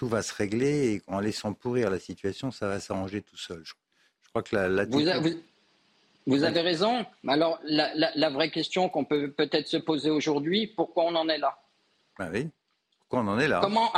[0.00, 3.62] tout va se régler et en laissant pourrir la situation, ça va s'arranger tout seul.
[3.62, 3.74] Je,
[4.30, 4.98] crois que la, vous,
[6.28, 7.04] avez raison.
[7.26, 11.58] Alors, la, vraie question qu'on peut peut-être se poser aujourd'hui, pourquoi on en est là?
[12.18, 12.48] Ben oui.
[13.00, 13.60] Pourquoi on en est là?
[13.62, 13.92] Comment,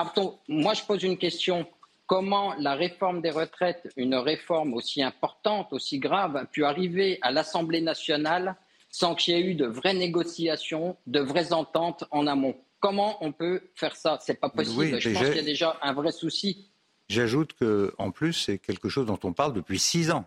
[0.48, 1.66] moi, je pose une question.
[2.06, 7.30] Comment la réforme des retraites, une réforme aussi importante, aussi grave, a pu arriver à
[7.30, 8.56] l'Assemblée nationale
[8.90, 12.54] sans qu'il y ait eu de vraies négociations, de vraies ententes en amont?
[12.80, 14.18] Comment on peut faire ça?
[14.20, 15.00] C'est pas possible.
[15.00, 16.68] Je pense qu'il y a déjà un vrai souci.
[17.08, 20.26] J'ajoute que, en plus, c'est quelque chose dont on parle depuis six ans.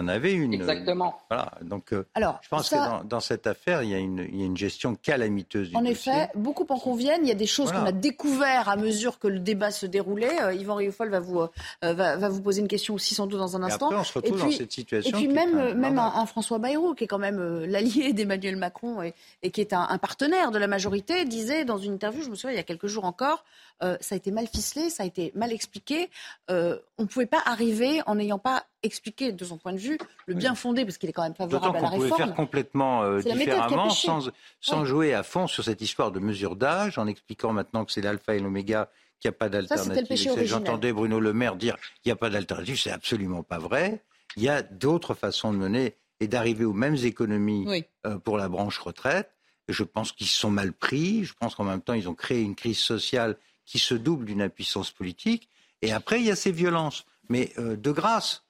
[0.00, 0.54] Y en avait une.
[0.54, 1.20] Exactement.
[1.28, 1.52] Voilà.
[1.62, 4.42] Donc, euh, Alors, je pense que dans, cette affaire, il y, a une, il y,
[4.42, 5.70] a une, gestion calamiteuse.
[5.70, 7.20] Du en effet, beaucoup en conviennent.
[7.22, 10.40] Il y a des choses qu'on a découvertes à mesure que le débat se déroulait.
[10.42, 11.48] Euh, Yvan Rioufol va vous, euh,
[11.82, 13.90] va, va, vous poser une question aussi sans doute dans un instant.
[13.90, 15.18] Et après, on se retrouve puis, dans cette situation.
[15.18, 19.14] Et puis même, même un, François Bayrou, qui est quand même l'allié d'Emmanuel Macron et,
[19.42, 22.34] et, qui est un, un, partenaire de la majorité, disait dans une interview, je me
[22.34, 23.44] souviens, il y a quelques jours encore,
[23.80, 26.10] ça a été mal ficelé, ça a été mal expliqué.
[26.48, 30.34] on ne pouvait pas arriver en n'ayant pas expliqué de son point de vue le
[30.34, 32.08] bien fondé, parce qu'il est quand même favorable à la réforme.
[32.08, 36.56] pouvait faire complètement euh, différemment, sans, sans jouer à fond sur cette histoire de mesure
[36.56, 40.44] d'âge, en expliquant maintenant que c'est l'alpha et l'oméga, qu'il n'y a pas d'alternative.
[40.44, 44.02] J'entendais Bruno Le Maire dire qu'il n'y a pas d'alternative, c'est absolument pas vrai.
[44.36, 48.48] Il y a d'autres façons de mener et d'arriver aux mêmes économies euh, pour la
[48.48, 49.30] branche retraite.
[49.68, 51.24] je pense qu'ils sont mal pris.
[51.24, 54.42] Je pense qu'en même temps, ils ont créé une crise sociale qui se double d'une
[54.42, 55.48] impuissance politique.
[55.82, 57.04] Et après, il y a ces violences.
[57.28, 58.42] Mais euh, de grâce,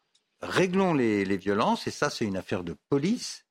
[0.43, 3.47] réglons les, violences, et ça c'est une affaire de police,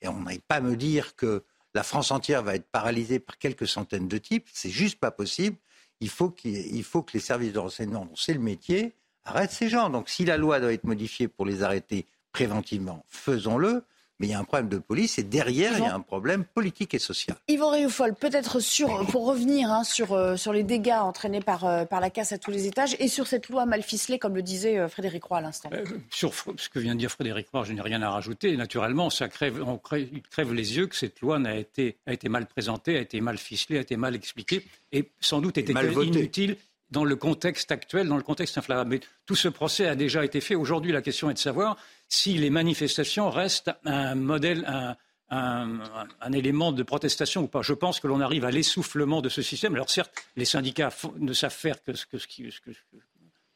[0.00, 3.68] et on n'aille pas me dire que la France entière va être paralysée par quelques
[3.68, 5.56] centaines de types, c'est juste pas possible.
[6.00, 6.34] Il faut,
[6.82, 9.88] faut que les services de renseignement, dont c'est le métier, arrêtent ces gens.
[9.88, 13.84] Donc si la loi doit être modifiée pour les arrêter préventivement, faisons-le
[14.18, 16.44] mais il y a un problème de police et derrière, il y a un problème
[16.44, 17.36] politique et social.
[17.48, 21.84] Yvan Rioufol, peut-être sur, pour revenir hein, sur, euh, sur les dégâts entraînés par, euh,
[21.84, 24.42] par la casse à tous les étages et sur cette loi mal ficelée, comme le
[24.42, 25.70] disait euh, Frédéric Roy à l'instant.
[26.10, 28.56] sur ce que vient de dire Frédéric Roy, je n'ai rien à rajouter.
[28.56, 32.28] Naturellement, ça crève, on crève, crève les yeux que cette loi a été, a été
[32.28, 36.56] mal présentée, a été mal ficelée, a été mal expliquée et sans doute était inutile
[36.92, 38.90] dans le contexte actuel, dans le contexte inflammable.
[38.90, 40.54] Mais tout ce procès a déjà été fait.
[40.54, 41.76] Aujourd'hui, la question est de savoir
[42.08, 44.94] si les manifestations restent un modèle,
[45.30, 47.62] un, élément de protestation ou pas.
[47.62, 49.74] Je pense que l'on arrive à l'essoufflement de ce système.
[49.74, 52.72] Alors certes, les syndicats ne savent faire que, que,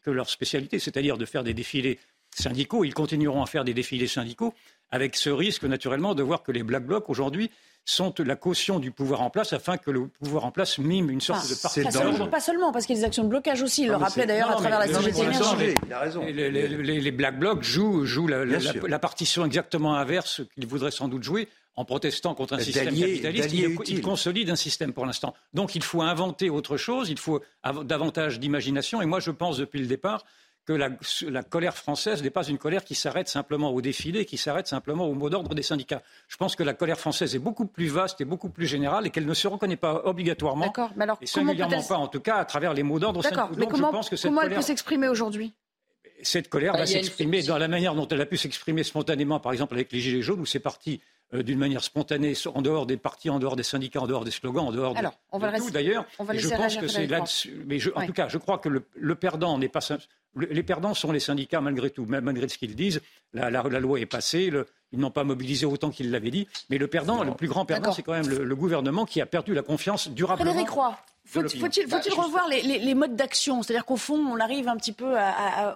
[0.02, 1.98] que leur spécialité, c'est-à-dire de faire des défilés
[2.34, 2.84] syndicaux.
[2.84, 4.54] Ils continueront à faire des défilés syndicaux
[4.90, 7.50] avec ce risque naturellement de voir que les Black Blocs aujourd'hui
[7.86, 11.20] sont la caution du pouvoir en place afin que le pouvoir en place mime une
[11.20, 11.82] sorte de parti.
[11.82, 13.82] Pas, seulement, parce qu'il y a des actions de blocage aussi.
[13.84, 15.74] Il le rappelait d'ailleurs à travers la CGT Énergie.
[15.86, 16.22] Il a raison.
[16.24, 21.48] Les, les, Black Blocs jouent, jouent la, partition exactement inverse qu'ils voudraient sans doute jouer
[21.76, 25.34] en protestant contre un système capitaliste, ils, consolident un système pour l'instant.
[25.54, 27.42] Donc il faut inventer autre chose, il faut
[27.84, 29.00] davantage d'imagination.
[29.02, 30.24] Et moi, je pense depuis le départ
[30.66, 34.66] que la, colère française n'est pas une colère qui s'arrête simplement au défilé, qui s'arrête
[34.66, 36.02] simplement au mot d'ordre des syndicats.
[36.26, 39.10] Je pense que la colère française est beaucoup plus vaste et beaucoup plus générale et
[39.10, 42.44] qu'elle ne se reconnaît pas obligatoirement, mais alors, et singulièrement pas en tout cas à
[42.44, 43.22] travers les mots d'ordre.
[43.22, 43.92] D'accord, mais comment,
[44.22, 45.54] comment elle peut s'exprimer aujourd'hui?
[46.22, 49.52] Cette colère bah, va s'exprimer dans la manière dont elle a pu s'exprimer spontanément, par
[49.52, 51.00] exemple avec les Gilets jaunes, où c'est parti
[51.34, 54.30] euh, d'une manière spontanée, en dehors des partis, en dehors des syndicats, en dehors des
[54.30, 56.06] slogans, en dehors de, on va tout d'ailleurs.
[56.18, 57.62] Je pense que c'est là-dessus.
[57.66, 59.80] Mais en tout cas, je crois que le perdant n'est pas
[60.36, 63.00] les perdants sont les syndicats malgré tout, malgré ce qu'ils disent.
[63.32, 64.50] La, loi est passée,
[64.92, 66.46] ils n'ont pas mobilisé autant qu'ils l'avaient dit.
[66.70, 69.54] Mais le perdant, le plus grand perdant, c'est quand même le, gouvernement qui a perdu
[69.54, 70.50] la confiance durablement.
[70.50, 73.62] Frédéric Roy, faut-il revoir les, modes d'action?
[73.62, 75.16] C'est-à-dire qu'au fond, on arrive un petit peu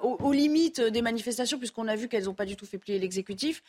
[0.03, 3.63] aux, limites des manifestations, puisqu'on a vu qu'elles n'ont pas du tout fait plier l'exécutif.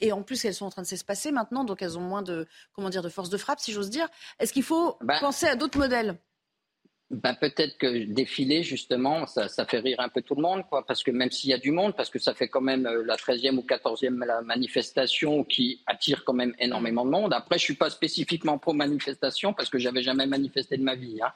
[0.00, 2.46] Et en plus, elles sont en train de s'espacer maintenant, donc elles ont moins de,
[2.74, 4.08] comment dire, de force de frappe, si j'ose dire.
[4.38, 6.16] Est-ce qu'il faut bah penser à d'autres modèles?
[7.12, 11.02] Ben, peut-être que défiler, justement, ça, fait rire un peu tout le monde, quoi, parce
[11.02, 13.16] que même s'il y a du monde, parce que ça fait quand même euh, la
[13.16, 17.34] 13e ou 14e manifestation qui attire quand même énormément de monde.
[17.34, 21.20] Après, je suis pas spécifiquement pro-manifestation, parce que j'avais jamais manifesté de ma vie.
[21.22, 21.32] Hein.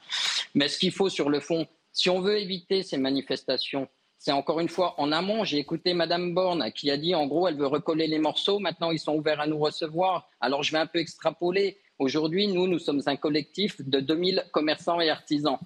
[0.55, 4.59] Mais ce qu'il faut sur le fond, si on veut éviter ces manifestations, c'est encore
[4.59, 5.43] une fois en amont.
[5.43, 8.59] J'ai écouté Madame Borne qui a dit en gros elle veut recoller les morceaux.
[8.59, 10.27] Maintenant ils sont ouverts à nous recevoir.
[10.41, 11.77] Alors je vais un peu extrapoler.
[11.99, 15.57] Aujourd'hui, nous, nous sommes un collectif de 2000 commerçants et artisans.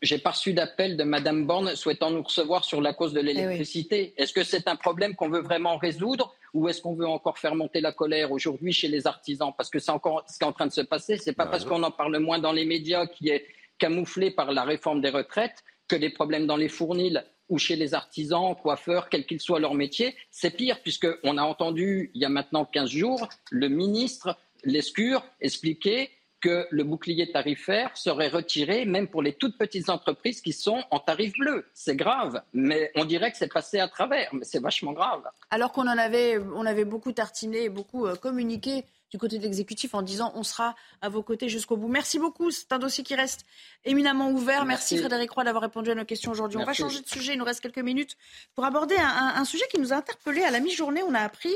[0.00, 4.14] J'ai pas reçu d'appel de Madame Borne souhaitant nous recevoir sur la cause de l'électricité.
[4.16, 7.56] Est-ce que c'est un problème qu'on veut vraiment résoudre ou est-ce qu'on veut encore faire
[7.56, 9.52] monter la colère aujourd'hui chez les artisans?
[9.56, 11.16] Parce que c'est encore ce qui est en train de se passer.
[11.16, 13.46] C'est pas parce qu'on en parle moins dans les médias qui est
[13.78, 17.94] camouflé par la réforme des retraites que les problèmes dans les fournils ou chez les
[17.94, 22.28] artisans, coiffeurs, quel qu'il soit leur métier, c'est pire, puisqu'on a entendu il y a
[22.28, 24.36] maintenant 15 jours le ministre
[24.66, 26.10] Lescure expliquer
[26.40, 30.98] que le bouclier tarifaire serait retiré même pour les toutes petites entreprises qui sont en
[30.98, 31.66] tarif bleu.
[31.72, 35.22] C'est grave, mais on dirait que c'est passé à travers, mais c'est vachement grave.
[35.50, 39.42] Alors qu'on en avait, on avait beaucoup tartiné et beaucoup euh, communiqué du côté de
[39.42, 41.88] l'exécutif en disant on sera à vos côtés jusqu'au bout.
[41.88, 42.50] Merci beaucoup.
[42.50, 43.46] C'est un dossier qui reste
[43.84, 44.64] éminemment ouvert.
[44.64, 46.58] Merci, Frédéric Roy d'avoir répondu à nos questions aujourd'hui.
[46.58, 47.34] On va changer de sujet.
[47.34, 48.16] Il nous reste quelques minutes
[48.54, 50.42] pour aborder un, sujet qui nous a interpellés.
[50.42, 51.54] À la mi-journée, on a appris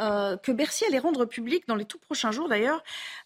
[0.00, 2.82] euh, que Bercy allait rendre public, dans les tout prochains jours d'ailleurs,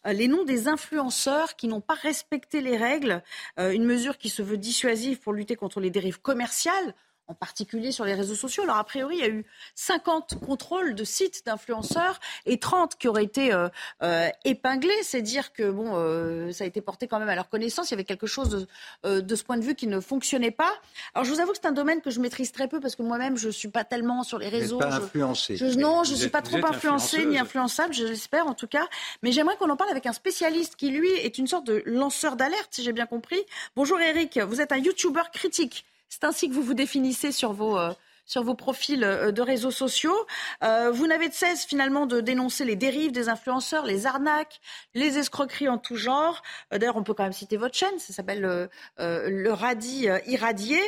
[0.07, 3.23] euh, les noms des influenceurs qui n'ont pas respecté les règles.
[3.59, 6.95] Euh, une mesure qui se veut dissuasive pour lutter contre les dérives commerciales
[7.29, 8.63] en particulier sur les réseaux sociaux.
[8.63, 13.09] Alors, a priori, il y a eu 50 contrôles de sites d'influenceurs et 30 qui
[13.09, 13.69] auraient été euh,
[14.03, 15.03] euh, épinglés.
[15.03, 17.91] C'est dire que bon, euh, ça a été porté quand même à leur connaissance.
[17.91, 18.69] Il y avait quelque chose
[19.05, 20.73] de, de, ce point de vue qui ne fonctionnait pas.
[21.15, 23.03] Alors, je vous avoue que c'est un domaine que je maîtrise très peu parce que
[23.03, 24.77] moi-même, je ne suis pas tellement sur les réseaux.
[24.77, 25.59] Vous pas influencé.
[25.77, 28.87] non, je ne suis pas trop influencé ni influençable, je l'espère en tout cas.
[29.23, 32.37] Mais j'aimerais qu'on en parle avec un spécialiste qui, lui, est une sorte de lanceur
[32.37, 33.41] d'alerte, si j'ai bien compris.
[33.75, 35.85] Bonjour Eric, vous êtes un YouTuber critique.
[36.09, 37.93] C'est ainsi que vous vous définissez sur vos, euh,
[38.27, 40.17] sur vos profils euh, de réseaux sociaux.
[40.63, 44.61] Euh, vous n'avez de cesse finalement de dénoncer les dérives des influenceurs, les arnaques,
[44.95, 46.43] les escroqueries en tout genre.
[46.71, 50.79] D'ailleurs, on peut quand même citer votre chaîne, ça s'appelle le radis irradié.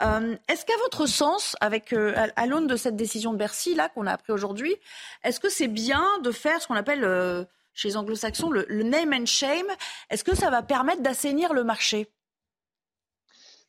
[0.00, 4.12] est-ce qu'à votre sens, avec à, l'aune de cette décision de Bercy là qu'on a
[4.12, 4.76] appris aujourd'hui,
[5.24, 9.26] est-ce que c'est bien de faire ce qu'on appelle chez les anglo-saxons le name and
[9.26, 9.66] shame?
[10.10, 12.08] Est-ce que ça va permettre d'assainir le marché?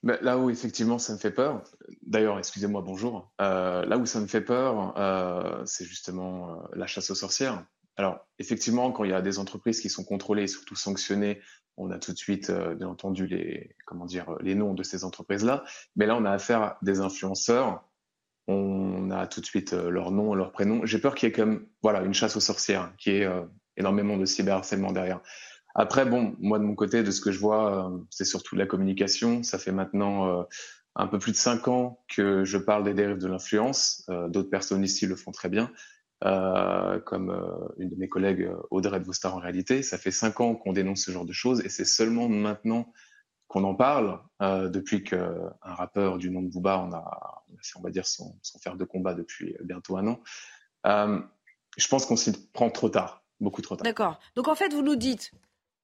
[0.03, 1.63] Là où effectivement ça me fait peur,
[2.03, 6.87] d'ailleurs, excusez-moi, bonjour, euh, là où ça me fait peur, euh, c'est justement euh, la
[6.87, 7.65] chasse aux sorcières.
[7.97, 11.41] Alors, effectivement, quand il y a des entreprises qui sont contrôlées et surtout sanctionnées,
[11.75, 15.63] on a tout de suite, bien entendu, les, comment dire, les noms de ces entreprises-là.
[15.95, 17.85] Mais là, on a affaire à des influenceurs.
[18.47, 20.85] On a tout de suite leur nom, leur prénom.
[20.85, 23.29] J'ai peur qu'il y ait comme, voilà, une chasse aux sorcières, qui est
[23.77, 25.21] énormément de cyberharcèlement derrière.
[25.75, 28.65] Après, bon, moi de mon côté, de ce que je vois, euh, c'est surtout la
[28.65, 29.43] communication.
[29.43, 30.43] Ça fait maintenant euh,
[30.95, 34.03] un peu plus de cinq ans que je parle des dérives de l'influence.
[34.09, 35.71] Euh, d'autres personnes ici le font très bien,
[36.21, 37.31] comme
[37.77, 39.83] une de mes collègues, Audrey de Vostar en réalité.
[39.83, 42.91] Ça fait cinq ans qu'on dénonce ce genre de choses et c'est seulement maintenant
[43.47, 47.43] qu'on en parle, depuis qu'un rappeur du nom de Booba, on a,
[47.77, 50.19] on va dire, son fer de combat depuis bientôt un an.
[51.77, 53.85] je pense qu'on s'y prend trop tard, beaucoup trop tard.
[53.85, 54.19] D'accord.
[54.35, 55.31] Donc en fait, vous nous dites,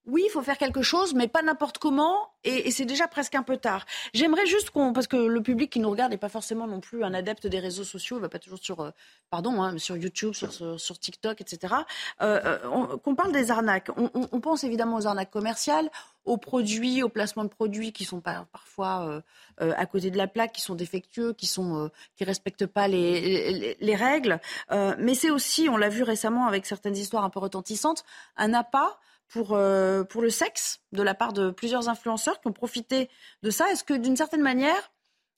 [0.08, 3.43] oui, il faut faire quelque chose, mais pas n'importe comment, et, c'est déjà presque un
[3.43, 3.86] peu tard.
[4.14, 7.03] J'aimerais juste qu'on, parce que le public qui nous regarde n'est pas forcément non plus
[7.03, 8.91] un adepte des réseaux sociaux, il va pas toujours sur, euh,
[9.32, 11.74] pardon, hein, sur YouTube, sur, TikTok, etc.
[12.22, 13.89] Euh, euh qu'on parle des arnaques.
[13.97, 15.89] On, pense évidemment aux arnaques commerciales,
[16.24, 19.22] aux produits, aux placements de produits qui sont parfois
[19.60, 23.95] à côté de la plaque, qui sont défectueux, qui sont, qui respectent pas les, les
[23.95, 24.39] règles.
[24.72, 28.03] mais c'est aussi, on l'a vu récemment avec certaines histoires un peu retentissantes,
[28.38, 32.53] un appât pour, euh, pour le sexe de la part de plusieurs influenceurs qui ont
[32.53, 33.09] profité
[33.43, 33.71] de ça.
[33.71, 34.91] Est-ce que d'une certaine manière,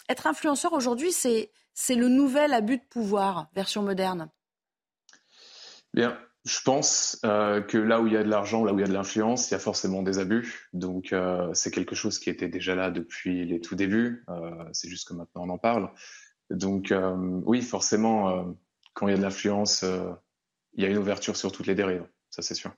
[0.09, 4.29] être influenceur aujourd'hui, c'est, c'est le nouvel abus de pouvoir, version moderne?
[5.93, 8.81] Bien, je pense euh, que là où il y a de l'argent, là où il
[8.81, 10.69] y a de l'influence, il y a forcément des abus.
[10.73, 14.25] Donc euh, c'est quelque chose qui était déjà là depuis les tout débuts.
[14.73, 15.91] c'est juste que maintenant on en parle.
[16.49, 16.93] Donc
[17.45, 18.55] oui, forcément,
[18.93, 19.83] quand il y a de l'influence,
[20.73, 22.07] il y a une ouverture sur toutes les dérives.
[22.29, 22.71] Ça c'est sûr.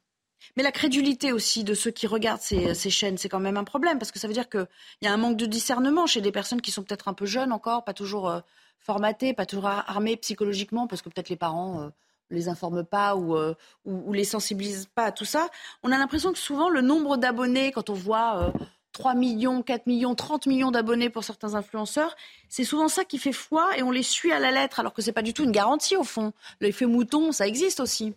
[0.55, 3.99] Mais la crédulité aussi de ceux qui regardent ces, chaînes, c'est quand même un problème,
[3.99, 4.67] parce que ça veut dire qu'il
[5.01, 7.51] y a un manque de discernement chez des personnes qui sont peut-être un peu jeunes
[7.51, 8.39] encore, pas toujours euh,
[8.79, 11.89] formatées, pas toujours armées psychologiquement, parce que peut-être les parents euh,
[12.29, 13.53] les informent pas euh,
[13.85, 15.49] ou, ou, les sensibilisent pas à tout ça.
[15.83, 18.53] On a l'impression que souvent le nombre d'abonnés, quand on voit
[18.91, 22.15] 3 millions, 4 millions, 30 millions d'abonnés pour certains influenceurs,
[22.49, 25.01] c'est souvent ça qui fait foi et on les suit à la lettre, alors que
[25.01, 26.33] ce n'est pas du tout une garantie au fond.
[26.59, 28.13] L'effet mouton, ça existe aussi.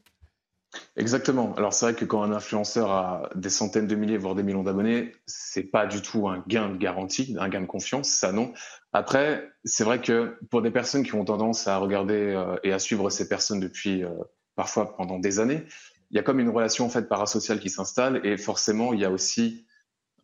[0.97, 1.55] Exactement.
[1.57, 4.63] Alors c'est vrai que quand un influenceur a des centaines de milliers, voire des millions
[4.63, 8.53] d'abonnés, c'est pas du tout un gain de garantie, un gain de confiance, ça non.
[8.93, 12.79] Après, c'est vrai que pour des personnes qui ont tendance à regarder euh, et à
[12.79, 14.11] suivre ces personnes depuis euh,
[14.57, 15.65] parfois pendant des années,
[16.11, 19.05] il y a comme une relation en fait parasociale qui s'installe et forcément il y
[19.05, 19.67] a aussi,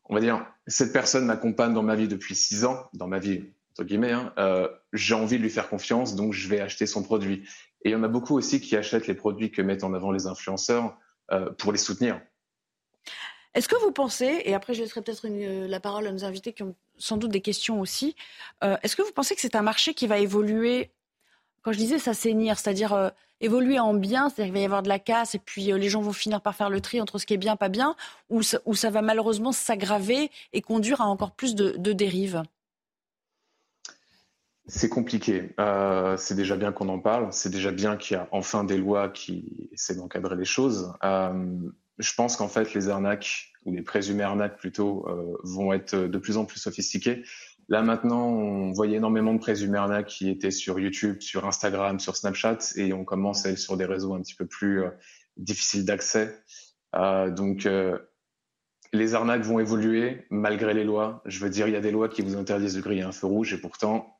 [0.04, 3.44] on va dire, cette personne m'accompagne dans ma vie depuis six ans, dans ma vie
[3.78, 7.04] entre guillemets, hein, euh, j'ai envie de lui faire confiance, donc je vais acheter son
[7.04, 7.44] produit.
[7.84, 10.10] Et il y en a beaucoup aussi qui achètent les produits que mettent en avant
[10.10, 10.96] les influenceurs
[11.30, 12.20] euh, pour les soutenir.
[13.54, 16.62] Est-ce que vous pensez, et après je laisserai peut-être la parole à nos invités qui
[16.62, 18.14] ont sans doute des questions aussi,
[18.62, 20.92] est-ce que vous pensez que c'est un marché qui va évoluer?
[21.62, 23.10] Quand je disais s'assainir, c'est-à-dire euh,
[23.40, 25.88] évoluer en bien, c'est-à-dire qu'il va y avoir de la casse et puis euh, les
[25.88, 27.96] gens vont finir par faire le tri entre ce qui est bien, pas bien,
[28.30, 32.42] ou ça va malheureusement s'aggraver et conduire à encore plus de, dérives?
[34.68, 35.54] C'est compliqué.
[35.58, 37.28] Euh, c'est déjà bien qu'on en parle.
[37.32, 40.92] C'est déjà bien qu'il y a enfin des lois qui essaient d'encadrer les choses.
[41.02, 45.06] je pense qu'en fait, les arnaques, ou les présumées arnaques plutôt,
[45.42, 47.24] vont être de plus en plus sophistiquées.
[47.68, 52.16] Là maintenant, on voyait énormément de présumés arnaques qui étaient sur YouTube, sur Instagram, sur
[52.16, 54.90] Snapchat, et on commence à être sur des réseaux un petit peu plus euh,
[55.36, 56.34] difficiles d'accès.
[56.94, 57.98] Euh, donc euh,
[58.94, 61.20] les arnaques vont évoluer malgré les lois.
[61.26, 63.26] Je veux dire, il y a des lois qui vous interdisent de griller un feu
[63.26, 64.17] rouge, et pourtant,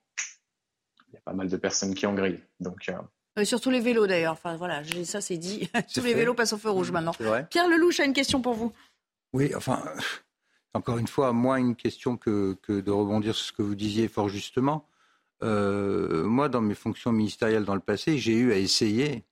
[1.08, 2.40] il y a pas mal de personnes qui en grillent.
[2.60, 2.90] Donc
[3.44, 4.32] surtout les vélos d'ailleurs.
[4.32, 5.70] Enfin voilà, ça c'est dit.
[5.94, 7.12] Tous les vélos passent au feu rouge maintenant.
[7.50, 8.72] Pierre Lelouch a une question pour vous.
[9.32, 9.82] Oui, enfin,
[10.74, 14.28] encore une fois, moins une question que, de rebondir sur ce que vous disiez fort
[14.28, 14.86] justement.
[15.42, 19.24] Euh, moi, dans mes fonctions ministérielles dans le passé, j'ai eu à essayer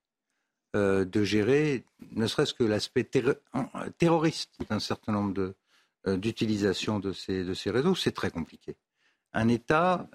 [0.76, 3.08] euh, de gérer ne serait-ce que l'aspect
[3.98, 5.54] terroriste d'un certain nombre
[6.06, 7.96] euh, d'utilisations de, ces, de ces réseaux.
[7.96, 8.76] C'est très compliqué.
[9.32, 10.08] Un État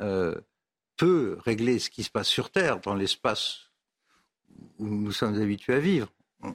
[1.01, 3.71] peut régler ce qui se passe sur Terre, dans l'espace
[4.77, 6.07] où nous sommes habitués à vivre.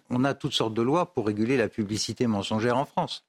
[0.08, 3.24] on a toutes sortes de lois pour réguler la publicité mensongère en France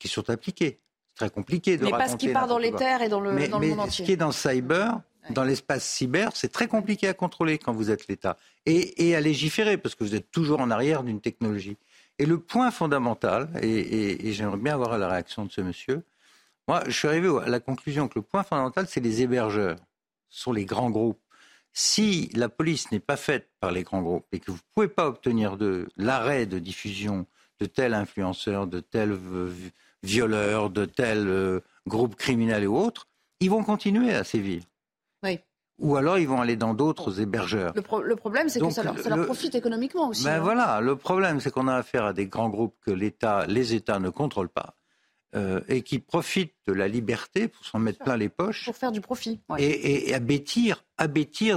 [0.00, 0.80] qui sont appliquées.
[1.14, 3.30] C'est très compliqué de mais pas ce qui part dans les terres et dans le,
[3.30, 4.02] mais, dans le monde entier.
[4.02, 5.00] Ce qui est dans cyber,
[5.30, 9.20] dans l'espace cyber, c'est très compliqué à contrôler quand vous êtes l'État et, et, à
[9.20, 11.76] légiférer parce que vous êtes toujours en arrière d'une technologie.
[12.18, 16.02] Et le point fondamental, et, et j'aimerais bien avoir la réaction de ce monsieur,
[16.66, 19.76] moi je suis arrivé à la conclusion que le point fondamental, c'est les hébergeurs,
[20.28, 21.20] sont les grands groupes.
[21.72, 24.88] Si la police n'est pas faite par les grands groupes et que vous ne pouvez
[24.88, 27.26] pas obtenir de l'arrêt de diffusion
[27.60, 29.16] de tel influenceur, de tel
[30.02, 33.08] violeur, de tel euh, groupe criminel et autres,
[33.40, 34.62] ils vont continuer à sévir.
[35.22, 35.40] Oui.
[35.78, 37.74] Ou alors ils vont aller dans d'autres hébergeurs.
[37.74, 40.24] Le, problème, c'est que ça leur, profite économiquement aussi.
[40.24, 40.40] Ben hein.
[40.40, 43.98] voilà, le problème, c'est qu'on a affaire à des grands groupes que l'État, les États
[43.98, 44.74] ne contrôlent pas.
[45.34, 48.64] Euh, et qui profitent de la liberté pour s'en mettre plein les poches.
[48.64, 49.40] Pour faire du profit.
[49.58, 50.80] Et, et abêtir,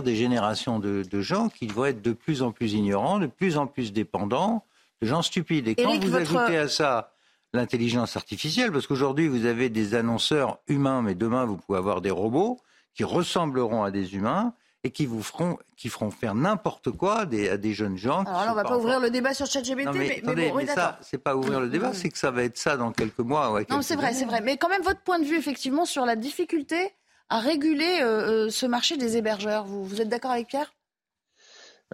[0.03, 3.57] des générations de, de, gens qui vont être de plus en plus ignorants, de plus
[3.57, 4.65] en plus dépendants,
[5.01, 5.67] de gens stupides.
[5.67, 7.13] Et quand vous ajoutez à ça
[7.53, 12.11] l'intelligence artificielle, parce qu'aujourd'hui vous avez des annonceurs humains, mais demain vous pouvez avoir des
[12.11, 12.59] robots
[12.95, 14.53] qui ressembleront à des humains
[14.83, 18.23] et qui vous feront, qui feront faire n'importe quoi à des, à des jeunes gens.
[18.23, 20.97] Alors là, on va pas ouvrir le débat sur ChatGPT, mais, mais, mais, bon, ça,
[21.01, 23.51] c'est pas ouvrir le débat, c'est que ça va être ça dans quelques mois.
[23.51, 24.41] Ouais, non, c'est vrai, c'est vrai.
[24.41, 26.93] Mais quand même, votre point de vue, effectivement, sur la difficulté
[27.29, 30.73] à réguler euh, euh, ce marché des hébergeurs, vous, vous êtes d'accord avec Pierre?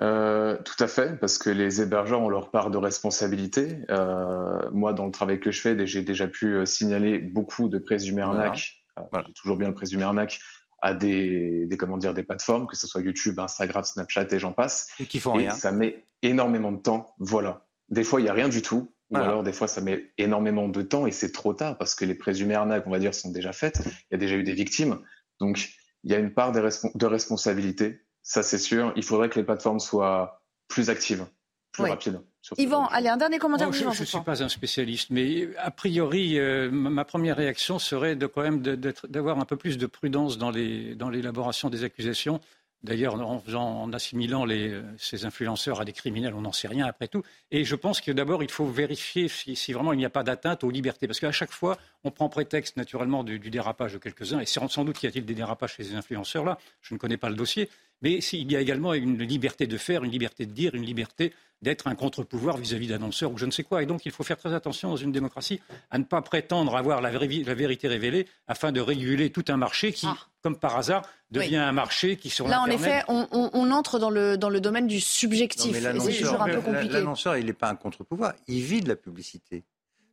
[0.01, 3.79] Euh, tout à fait, parce que les hébergeurs ont leur part de responsabilité.
[3.89, 8.21] Euh, moi, dans le travail que je fais, j'ai déjà pu signaler beaucoup de présumés
[8.21, 9.27] arnaques, voilà.
[9.35, 10.39] toujours bien le présumé arnaque,
[10.85, 14.53] à des, des, comment dire, des plateformes, que ce soit YouTube, Instagram, Snapchat et j'en
[14.53, 14.89] passe.
[14.99, 15.51] Et qui font rien.
[15.51, 17.13] Ça met énormément de temps.
[17.19, 17.65] Voilà.
[17.89, 18.91] Des fois, il n'y a rien du tout.
[19.11, 22.05] Ou alors, des fois, ça met énormément de temps et c'est trop tard parce que
[22.05, 23.79] les présumés arnaques, on va dire, sont déjà faites.
[23.85, 24.99] Il y a déjà eu des victimes.
[25.39, 25.69] Donc,
[26.03, 26.59] il y a une part de,
[26.95, 28.91] de responsabilité ça, c'est sûr.
[28.95, 31.27] Il faudrait que les plateformes soient plus actives,
[31.75, 32.11] plus.
[32.57, 33.71] Yvan, allez, un dernier commentaire.
[33.71, 38.27] je ne suis pas un spécialiste, mais a priori, euh, ma première réaction serait de
[38.27, 42.39] quand même d'avoir un peu plus de prudence dans l'élaboration des accusations.
[42.83, 47.07] D'ailleurs, en, en, assimilant les, ces influenceurs à des criminels, on n'en sait rien après
[47.07, 47.23] tout.
[47.49, 50.21] Et je pense que d'abord, il faut vérifier si, si vraiment il n'y a pas
[50.21, 51.07] d'atteinte aux libertés.
[51.07, 54.39] Parce qu'à chaque fois, on prend prétexte naturellement du, du dérapage de quelques-uns.
[54.39, 56.57] Et sans doute qu'il y a-t-il des dérapages chez ces influenceurs-là.
[56.81, 57.69] Je ne connais pas le dossier.
[58.01, 61.33] Mais il y a également une liberté de faire, une liberté de dire, une liberté
[61.61, 63.81] d'être un contre-pouvoir vis-à-vis d'annonceurs ou je ne sais quoi.
[63.81, 67.01] Et donc, il faut faire très attention dans une démocratie à ne pas prétendre avoir
[67.01, 70.17] la, vérité révélée afin de réguler tout un marché qui, ah.
[70.43, 74.37] comme par hasard, devient un marché qui sur Là, en effet, on, entre dans le,
[74.37, 75.75] dans le domaine du subjectif.
[75.75, 76.93] c'est toujours un peu compliqué.
[76.93, 78.33] L'annonceur, il n'est pas un contre-pouvoir.
[78.47, 79.63] Il vit de la publicité.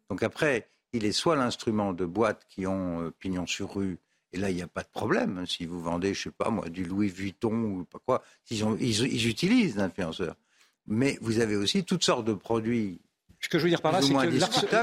[0.09, 3.99] Donc après, il est soit l'instrument de boîtes qui ont euh, pignon sur rue
[4.33, 5.45] et là, il n'y a pas de problème.
[5.47, 8.77] Si vous vendez, je sais pas moi, du Louis Vuitton ou pas quoi, ils, ont,
[8.81, 10.37] ils, utilisent l'influenceur.
[10.87, 13.01] Mais vous avez aussi toutes sortes de produits.
[13.41, 14.15] Ce que je veux dire par là, c'est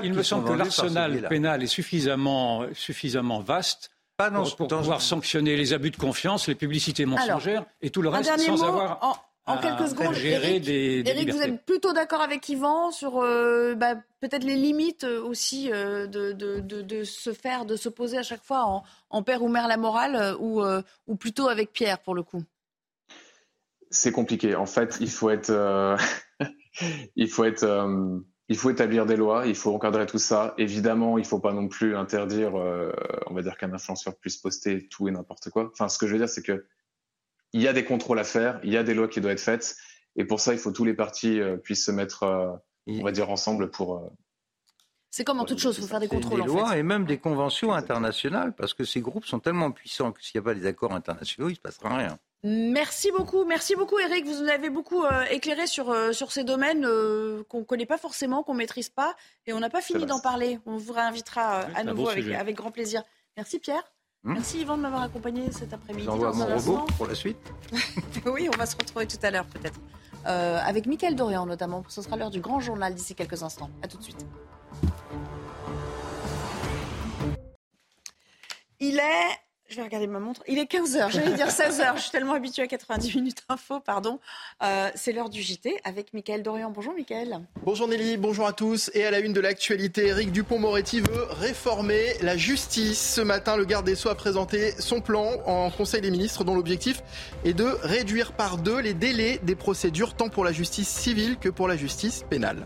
[0.01, 5.91] qu'il me semble que l'arsenal pénal est suffisamment, suffisamment vaste pour, pouvoir sanctionner les abus
[5.91, 9.15] de confiance, les publicités mensongères et tout le reste sans avoir En
[9.57, 13.75] quelques secondes, gérer Eric, des, des Eric, vous êtes plutôt d'accord avec Yvan sur euh,
[13.75, 17.89] bah, peut-être les limites euh, aussi euh, de, de, de, de se faire, de se
[17.89, 21.47] poser à chaque fois en, en père ou mère la morale, ou, euh, ou plutôt
[21.47, 22.43] avec Pierre pour le coup?
[23.91, 24.55] C'est compliqué.
[24.55, 25.97] En fait, il faut être, euh,
[27.15, 30.53] il faut être, euh, il faut établir des lois, il faut encadrer tout ça.
[30.57, 32.91] Évidemment, il faut pas non plus interdire, euh,
[33.27, 35.69] on va dire qu'un influenceur puisse poster tout et n'importe quoi.
[35.71, 36.65] Enfin, ce que je veux dire, c'est que
[37.53, 39.39] il y a des contrôles à faire, il y a des lois qui doivent être
[39.41, 39.75] faites,
[40.15, 42.51] et pour ça, il faut que tous les partis euh, puissent se mettre, euh,
[42.87, 43.95] on va dire, ensemble pour.
[43.97, 44.09] euh,
[45.11, 46.79] C'est comme en toute chose, il faut faire des contrôles des en lois fait.
[46.79, 50.45] et même des conventions internationales, parce que ces groupes sont tellement puissants que s'il n'y
[50.45, 52.17] a pas des accords internationaux, il ne se passera rien.
[52.43, 54.25] Merci beaucoup, merci beaucoup Eric.
[54.25, 57.85] Vous nous avez beaucoup euh, éclairé sur, euh, sur ces domaines euh, qu'on ne connaît
[57.85, 59.13] pas forcément, qu'on ne maîtrise pas,
[59.45, 60.57] et on n'a pas fini d'en parler.
[60.65, 62.35] On vous réinvitera euh, Oui, à nouveau bon avec, sujet.
[62.37, 63.03] avec grand plaisir.
[63.35, 63.83] Merci Pierre.
[64.23, 64.33] Hmm.
[64.33, 66.05] Merci Yvan de m'avoir accompagné cet après-midi.
[66.05, 67.37] J'envoie mon robot pour la suite.
[68.25, 69.79] oui, on va se retrouver tout à l'heure peut-être.
[70.27, 71.83] Euh, avec Mickaël Dorian notamment.
[71.87, 73.69] Ce sera l'heure du grand journal d'ici quelques instants.
[73.81, 74.25] À tout de suite.
[78.81, 79.48] Il est.
[79.69, 80.41] Je vais regarder ma montre.
[80.47, 81.95] Il est 15h, j'allais dire 16h.
[81.97, 84.19] Je suis tellement habituée à 90 minutes info, pardon.
[84.63, 86.71] Euh, c'est l'heure du JT avec Mickaël Dorian.
[86.71, 87.39] Bonjour Mickaël.
[87.63, 88.89] Bonjour Nelly, bonjour à tous.
[88.95, 93.13] Et à la une de l'actualité, Éric Dupont-Moretti veut réformer la justice.
[93.13, 96.55] Ce matin, le garde des Sceaux a présenté son plan en Conseil des ministres dont
[96.55, 97.03] l'objectif
[97.45, 101.49] est de réduire par deux les délais des procédures tant pour la justice civile que
[101.49, 102.65] pour la justice pénale.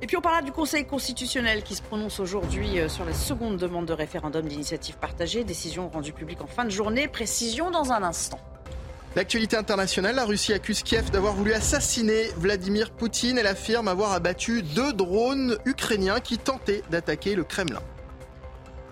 [0.00, 3.56] Et puis on parlera du Conseil constitutionnel qui se prononce aujourd'hui euh, sur la seconde
[3.56, 5.42] demande de référendum d'initiative partagée.
[5.42, 7.08] Décision rendue publique en fin de journée.
[7.08, 8.38] Précision dans un instant.
[9.16, 13.38] L'actualité internationale, la Russie accuse Kiev d'avoir voulu assassiner Vladimir Poutine.
[13.38, 17.82] Elle affirme avoir abattu deux drones ukrainiens qui tentaient d'attaquer le Kremlin.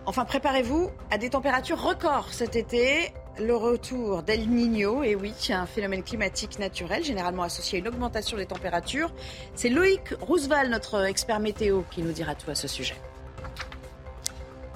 [0.07, 3.13] Enfin, préparez-vous à des températures records cet été.
[3.39, 8.39] Le retour d'El Niño, et oui, un phénomène climatique naturel généralement associé à une augmentation
[8.39, 9.13] des températures.
[9.55, 12.97] C'est Loïc Roosevelt, notre expert météo, qui nous dira tout à ce sujet.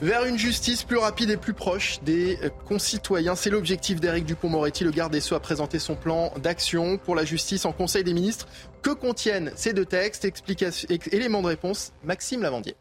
[0.03, 4.85] Vers une justice plus rapide et plus proche des concitoyens, c'est l'objectif d'Éric Dupont-Moretti.
[4.85, 8.13] Le garde des Sceaux a présenté son plan d'action pour la justice en Conseil des
[8.13, 8.47] ministres.
[8.83, 10.27] Que contiennent ces deux textes?
[10.27, 12.77] Explication, éléments de réponse, Maxime Lavandier.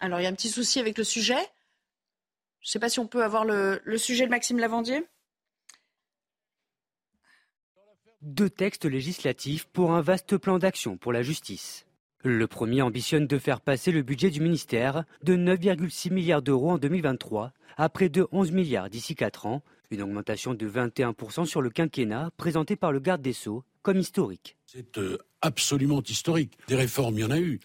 [0.00, 1.34] Alors, il y a un petit souci avec le sujet.
[2.60, 5.04] Je ne sais pas si on peut avoir le, le sujet de Maxime Lavandier.
[8.22, 11.86] Deux textes législatifs pour un vaste plan d'action pour la justice.
[12.24, 16.78] Le premier ambitionne de faire passer le budget du ministère de 9,6 milliards d'euros en
[16.78, 21.70] 2023 à près de 11 milliards d'ici 4 ans, une augmentation de 21% sur le
[21.70, 24.56] quinquennat présenté par le garde des Sceaux comme historique.
[24.66, 26.58] C'est euh, absolument historique.
[26.66, 27.60] Des réformes, il y en a eu.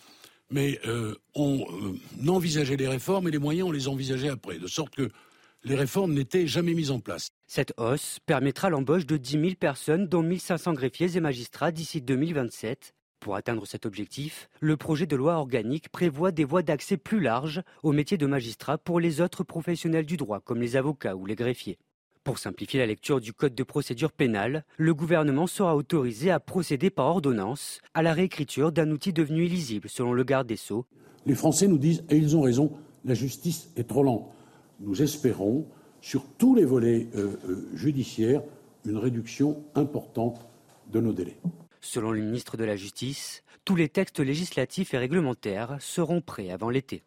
[0.52, 4.60] Mais euh, on euh, envisageait les réformes et les moyens, on les envisageait après.
[4.60, 5.10] De sorte que
[5.64, 7.30] les réformes n'étaient jamais mises en place.
[7.48, 12.94] Cette hausse permettra l'embauche de 10 000 personnes, dont 1500 greffiers et magistrats d'ici 2027.
[13.20, 17.62] Pour atteindre cet objectif, le projet de loi organique prévoit des voies d'accès plus larges
[17.84, 21.36] au métier de magistrat pour les autres professionnels du droit, comme les avocats ou les
[21.36, 21.78] greffiers.
[22.24, 26.92] Pour simplifier la lecture du Code de procédure pénale, le gouvernement sera autorisé à procéder
[26.92, 30.86] par ordonnance à la réécriture d'un outil devenu illisible, selon le garde des Sceaux.
[31.26, 32.74] Les Français nous disent, et ils ont raison,
[33.06, 34.32] la justice est trop lente.
[34.80, 35.66] Nous espérons,
[36.00, 38.44] sur tous les volets euh, euh, judiciaires,
[38.86, 40.48] une réduction importante
[40.92, 41.38] de nos délais.
[41.80, 46.70] Selon le ministre de la Justice, tous les textes législatifs et réglementaires seront prêts avant
[46.70, 47.02] l'été.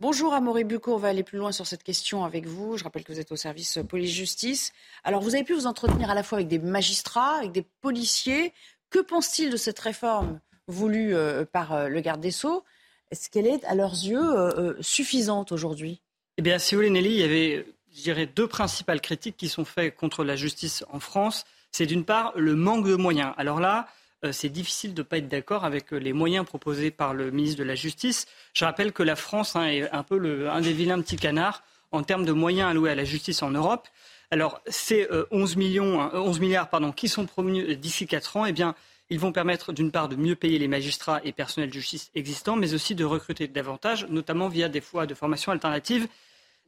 [0.00, 2.78] Bonjour Amaury Bucco, on va aller plus loin sur cette question avec vous.
[2.78, 4.72] Je rappelle que vous êtes au service police-justice.
[5.04, 8.54] Alors vous avez pu vous entretenir à la fois avec des magistrats, avec des policiers.
[8.88, 12.64] Que pensent-ils de cette réforme voulue euh, par euh, le garde des Sceaux?
[13.10, 16.00] Est-ce qu'elle est, à leurs yeux, euh, euh, suffisante aujourd'hui?
[16.38, 19.50] Eh bien, si vous voulez, Nelly, il y avait, je dirais, deux principales critiques qui
[19.50, 21.44] sont faites contre la justice en France.
[21.72, 23.34] C'est d'une part le manque de moyens.
[23.36, 23.84] Alors là, euh,
[24.32, 27.58] c'est difficile de ne pas être d'accord avec euh, les moyens proposés par le ministre
[27.58, 28.26] de la Justice.
[28.52, 31.62] Je rappelle que la France hein, est un peu le, un des vilains petits canards
[31.92, 33.88] en termes de moyens alloués à la justice en Europe.
[34.30, 38.46] Alors, ces euh, 11, millions, hein, 11 milliards pardon, qui sont provenus d'ici 4 ans,
[38.46, 38.74] eh bien,
[39.08, 42.56] ils vont permettre d'une part de mieux payer les magistrats et personnels de justice existants,
[42.56, 46.06] mais aussi de recruter davantage, notamment via des fois de formations alternatives.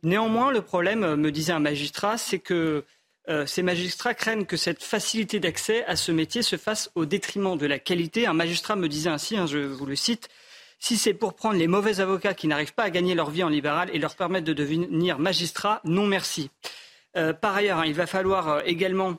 [0.02, 2.84] Néanmoins, le problème, euh, me disait un magistrat, c'est que
[3.28, 7.56] euh, ces magistrats craignent que cette facilité d'accès à ce métier se fasse au détriment
[7.56, 8.26] de la qualité.
[8.26, 10.28] Un magistrat me disait ainsi, hein, je vous le cite,
[10.78, 13.48] si c'est pour prendre les mauvais avocats qui n'arrivent pas à gagner leur vie en
[13.48, 16.50] libéral et leur permettre de devenir magistrats, non merci.
[17.16, 19.18] Euh, par ailleurs, hein, il va falloir euh, également,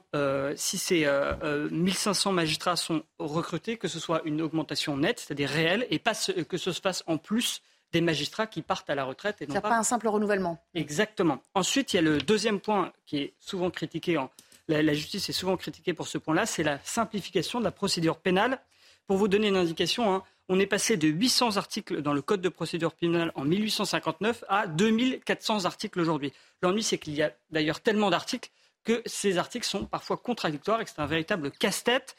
[0.55, 5.49] si ces euh, euh, 1500 magistrats sont recrutés, que ce soit une augmentation nette, c'est-à-dire
[5.49, 6.13] réelle, et pas
[6.49, 7.61] que ce se fasse en plus
[7.93, 9.41] des magistrats qui partent à la retraite.
[9.41, 9.61] Et non pas...
[9.61, 10.61] pas un simple renouvellement.
[10.73, 11.41] Exactement.
[11.53, 14.29] Ensuite, il y a le deuxième point qui est souvent critiqué en,
[14.67, 18.59] la, justice est souvent critiquée pour ce point-là, c'est la simplification de la procédure pénale.
[19.07, 22.41] Pour vous donner une indication, hein, on est passé de 800 articles dans le Code
[22.41, 26.33] de procédure pénale en 1859 à 2400 articles aujourd'hui.
[26.61, 28.49] L'ennui, c'est qu'il y a d'ailleurs tellement d'articles
[28.83, 32.15] que ces articles sont parfois contradictoires et que c'est un véritable casse-tête.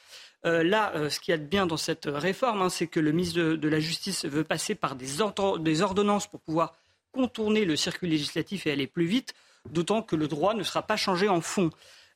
[0.46, 3.00] Euh, là, euh, ce qu'il y a de bien dans cette réforme, hein, c'est que
[3.00, 6.74] le ministre de, la Justice veut passer par des, ordonnances pour pouvoir
[7.12, 9.34] contourner le circuit législatif et aller plus vite,
[9.70, 11.70] d'autant que le droit ne sera pas changé en fond.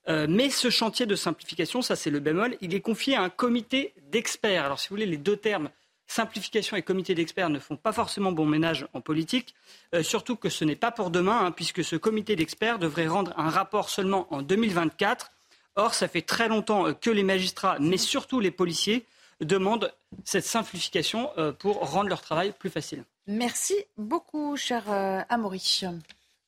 [0.09, 3.30] Euh, mais ce chantier de simplification, ça c'est le bémol, il est confié à un
[3.30, 4.64] comité d'experts.
[4.64, 5.70] Alors si vous voulez, les deux termes
[6.09, 9.55] simplification et comité d'experts ne font pas forcément bon ménage en politique,
[9.95, 13.33] euh, surtout que ce n'est pas pour demain, hein, puisque ce comité d'experts devrait rendre
[13.37, 15.31] un rapport seulement en 2024.
[15.77, 19.05] Or, ça fait très longtemps euh, que les magistrats, mais surtout les policiers,
[19.41, 19.93] demandent
[20.25, 21.31] cette simplification
[21.61, 23.05] pour rendre leur travail plus facile.
[23.29, 24.83] Merci beaucoup, cher
[25.29, 25.85] Amaury.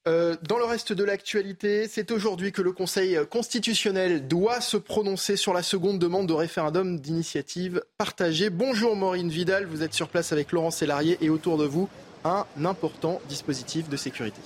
[0.08, 5.36] Euh, dans le reste de l'actualité, c'est aujourd'hui que le Conseil constitutionnel doit se prononcer
[5.36, 8.48] sur la seconde demande de référendum d'initiative partagée.
[8.48, 11.88] Bonjour Maureen Vidal, vous êtes sur place avec Laurent Sélarié et autour de vous
[12.24, 14.40] un important dispositif de sécurité.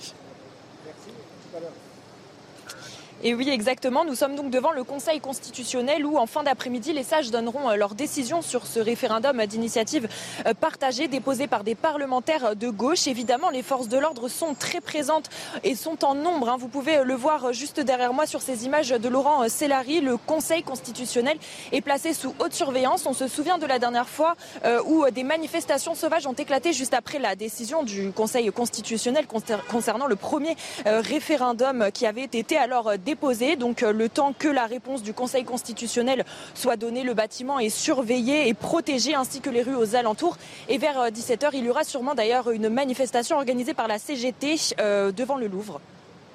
[3.23, 4.05] Et oui, exactement.
[4.05, 7.75] Nous sommes donc devant le Conseil constitutionnel où, en fin d'après-midi, les sages donneront euh,
[7.75, 10.07] leur décision sur ce référendum d'initiative
[10.45, 13.07] euh, partagée déposé par des parlementaires de gauche.
[13.07, 15.29] Évidemment, les forces de l'ordre sont très présentes
[15.63, 16.49] et sont en nombre.
[16.49, 16.57] Hein.
[16.59, 20.01] Vous pouvez le voir juste derrière moi sur ces images de Laurent Sellari.
[20.01, 21.37] Le Conseil constitutionnel
[21.71, 23.07] est placé sous haute surveillance.
[23.07, 24.35] On se souvient de la dernière fois
[24.65, 29.25] euh, où des manifestations sauvages ont éclaté juste après la décision du Conseil constitutionnel
[29.67, 30.55] concernant le premier
[30.85, 33.14] référendum qui avait été alors déposé
[33.57, 37.69] donc euh, le temps que la réponse du Conseil constitutionnel soit donnée, le bâtiment est
[37.69, 40.37] surveillé et protégé ainsi que les rues aux alentours.
[40.69, 44.55] Et vers 17h, euh, il y aura sûrement d'ailleurs une manifestation organisée par la CGT
[44.79, 45.81] euh, devant le Louvre.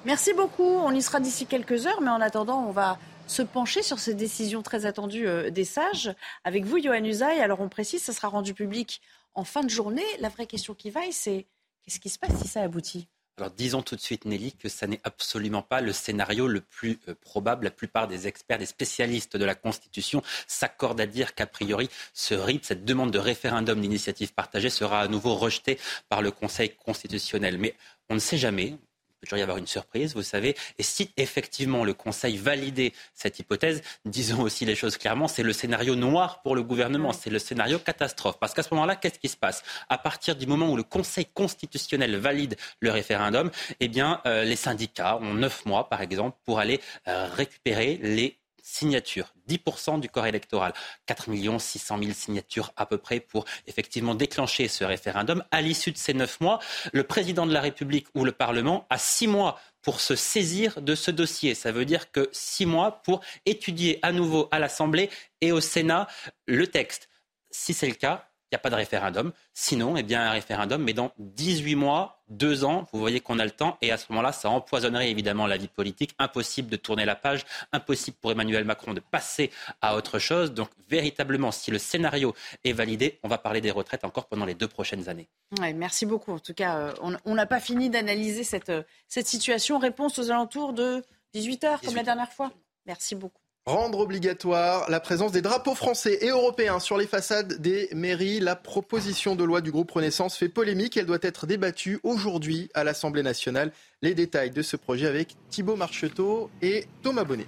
[0.05, 0.63] Merci beaucoup.
[0.63, 4.13] On y sera d'ici quelques heures, mais en attendant, on va se pencher sur ces
[4.13, 6.13] décisions très attendues des sages.
[6.43, 9.01] Avec vous, Johan Usaï, alors on précise, ça sera rendu public
[9.35, 10.03] en fin de journée.
[10.19, 11.45] La vraie question qui vaille, c'est
[11.83, 13.07] qu'est-ce qui se passe si ça aboutit?
[13.41, 16.99] Alors disons tout de suite, Nelly, que ça n'est absolument pas le scénario le plus
[17.07, 17.63] euh, probable.
[17.63, 22.35] La plupart des experts, des spécialistes de la Constitution s'accordent à dire qu'a priori, ce
[22.35, 27.57] RIP, cette demande de référendum d'initiative partagée, sera à nouveau rejetée par le Conseil constitutionnel.
[27.57, 27.73] Mais
[28.11, 28.75] on ne sait jamais
[29.21, 30.55] peut toujours y avoir une surprise, vous savez.
[30.79, 35.53] Et si effectivement le Conseil validait cette hypothèse, disons aussi les choses clairement, c'est le
[35.53, 38.37] scénario noir pour le gouvernement, c'est le scénario catastrophe.
[38.39, 39.63] Parce qu'à ce moment-là, qu'est-ce qui se passe?
[39.89, 44.55] À partir du moment où le Conseil constitutionnel valide le référendum, eh bien, euh, les
[44.55, 50.27] syndicats ont neuf mois, par exemple, pour aller euh, récupérer les signatures, 10% du corps
[50.27, 50.73] électoral,
[51.05, 55.43] 4 600 000 signatures à peu près pour effectivement déclencher ce référendum.
[55.51, 56.59] À l'issue de ces neuf mois,
[56.93, 60.95] le président de la République ou le Parlement a six mois pour se saisir de
[60.95, 61.55] ce dossier.
[61.55, 65.09] Ça veut dire que six mois pour étudier à nouveau à l'Assemblée
[65.41, 66.07] et au Sénat
[66.45, 67.09] le texte.
[67.49, 69.31] Si c'est le cas, il n'y a pas de référendum.
[69.53, 73.45] Sinon, eh bien, un référendum, mais dans 18 mois, 2 ans, vous voyez qu'on a
[73.45, 73.77] le temps.
[73.81, 76.13] Et à ce moment-là, ça empoisonnerait évidemment la vie politique.
[76.19, 80.51] Impossible de tourner la page, impossible pour Emmanuel Macron de passer à autre chose.
[80.51, 82.35] Donc, véritablement, si le scénario
[82.65, 85.29] est validé, on va parler des retraites encore pendant les deux prochaines années.
[85.75, 86.33] merci beaucoup.
[86.33, 86.93] En tout cas, euh,
[87.23, 89.79] on n'a pas fini d'analyser cette, euh, cette situation.
[89.79, 92.51] Réponse aux alentours de 18 heures, comme la dernière fois.
[92.85, 93.41] Merci beaucoup.
[93.71, 98.41] Rendre obligatoire la présence des drapeaux français et européens sur les façades des mairies.
[98.41, 100.97] La proposition de loi du groupe Renaissance fait polémique.
[100.97, 103.71] Elle doit être débattue aujourd'hui à l'Assemblée nationale.
[104.01, 107.47] Les détails de ce projet avec Thibault Marcheteau et Thomas Bonnet.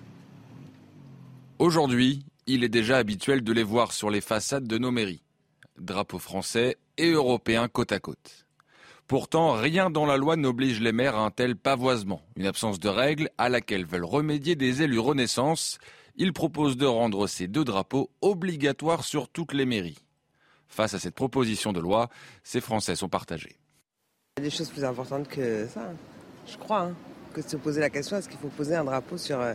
[1.59, 5.23] Aujourd'hui, il est déjà habituel de les voir sur les façades de nos mairies.
[5.77, 8.45] Drapeaux français et européens côte à côte.
[9.07, 12.87] Pourtant, rien dans la loi n'oblige les maires à un tel pavoisement, une absence de
[12.87, 15.79] règles à laquelle veulent remédier des élus Renaissance
[16.15, 19.99] il propose de rendre ces deux drapeaux obligatoires sur toutes les mairies.
[20.67, 22.09] Face à cette proposition de loi,
[22.43, 23.57] ces Français sont partagés.
[24.37, 25.91] Il y a des choses plus importantes que ça,
[26.47, 26.95] je crois, hein,
[27.33, 29.53] que de se poser la question est-ce qu'il faut poser un drapeau sur, euh,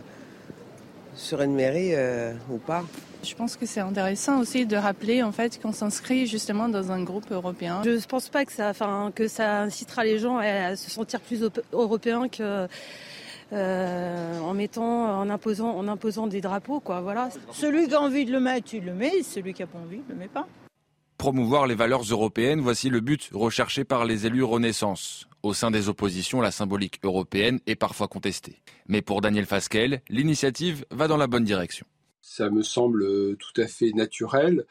[1.15, 2.85] sur une mairie euh, ou pas?
[3.21, 7.03] Je pense que c'est intéressant aussi de rappeler en fait qu'on s'inscrit justement dans un
[7.03, 7.81] groupe européen.
[7.83, 11.19] Je ne pense pas que ça, enfin, que ça incitera les gens à se sentir
[11.19, 11.43] plus
[11.73, 12.69] européens que
[13.51, 17.01] euh, en mettant, en imposant, en imposant des drapeaux, quoi.
[17.01, 17.29] Voilà.
[17.51, 19.23] Celui qui a envie de le mettre, il le met.
[19.23, 20.47] Celui qui n'a pas envie, ne le met pas.
[21.17, 25.27] Promouvoir les valeurs européennes, voici le but recherché par les élus Renaissance.
[25.43, 28.61] Au sein des oppositions, la symbolique européenne est parfois contestée.
[28.87, 31.85] Mais pour Daniel Fasquelle, l'initiative va dans la bonne direction.
[32.21, 34.65] Ça me semble tout à fait naturel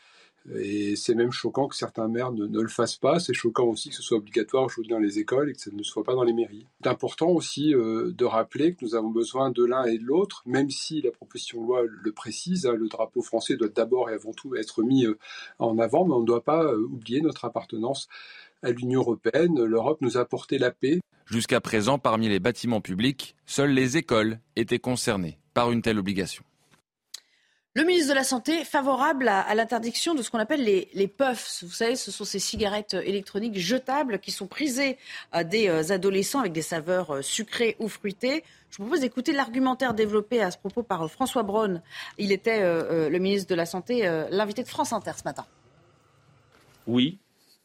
[0.55, 3.19] Et c'est même choquant que certains maires ne, le fassent pas.
[3.21, 5.83] C'est choquant aussi que ce soit obligatoire aujourd'hui dans les écoles et que ça ne
[5.83, 6.67] soit pas dans les mairies.
[6.83, 10.43] C'est important aussi euh, de rappeler que nous avons besoin de l'un et de l'autre,
[10.47, 12.67] même si la proposition de loi le précise.
[12.67, 15.19] Hein, le drapeau français doit d'abord et avant tout être mis euh,
[15.59, 18.09] en avant, mais on ne doit pas euh, oublier notre appartenance
[18.63, 19.63] à l'Union européenne.
[19.63, 21.01] L'Europe nous a apporté la paix.
[21.27, 26.43] Jusqu'à présent, parmi les bâtiments publics, seules les écoles étaient concernées par une telle obligation.
[27.75, 31.63] Le ministre de la Santé favorable à, l'interdiction de ce qu'on appelle les, les, puffs.
[31.63, 34.99] Vous savez, ce sont ces cigarettes électroniques jetables qui sont prisées
[35.31, 38.43] à des euh, adolescents avec des saveurs euh, sucrées ou fruitées.
[38.71, 41.83] Je vous propose d'écouter l'argumentaire développé à ce propos par euh, François Braun.
[42.17, 45.47] Il était le ministre de la Santé, l'invité de France Inter ce matin.
[46.87, 47.19] Oui,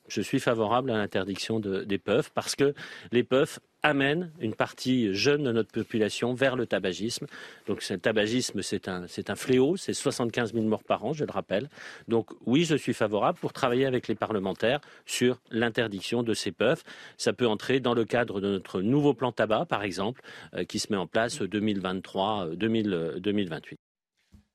[0.08, 2.74] je suis favorable à l'interdiction des puffs parce que
[3.12, 7.28] les puffs amènent une partie jeune de notre population vers le tabagisme.
[7.68, 11.70] Donc le tabagisme, c'est un, fléau, c'est 75 000 morts par an, je le rappelle.
[12.08, 16.84] Donc oui, je suis favorable pour travailler avec les parlementaires sur l'interdiction de ces puffs.
[17.18, 20.22] Ça peut entrer dans le cadre de notre nouveau plan tabac, par exemple,
[20.56, 23.82] euh, qui se met en place 2023-2028.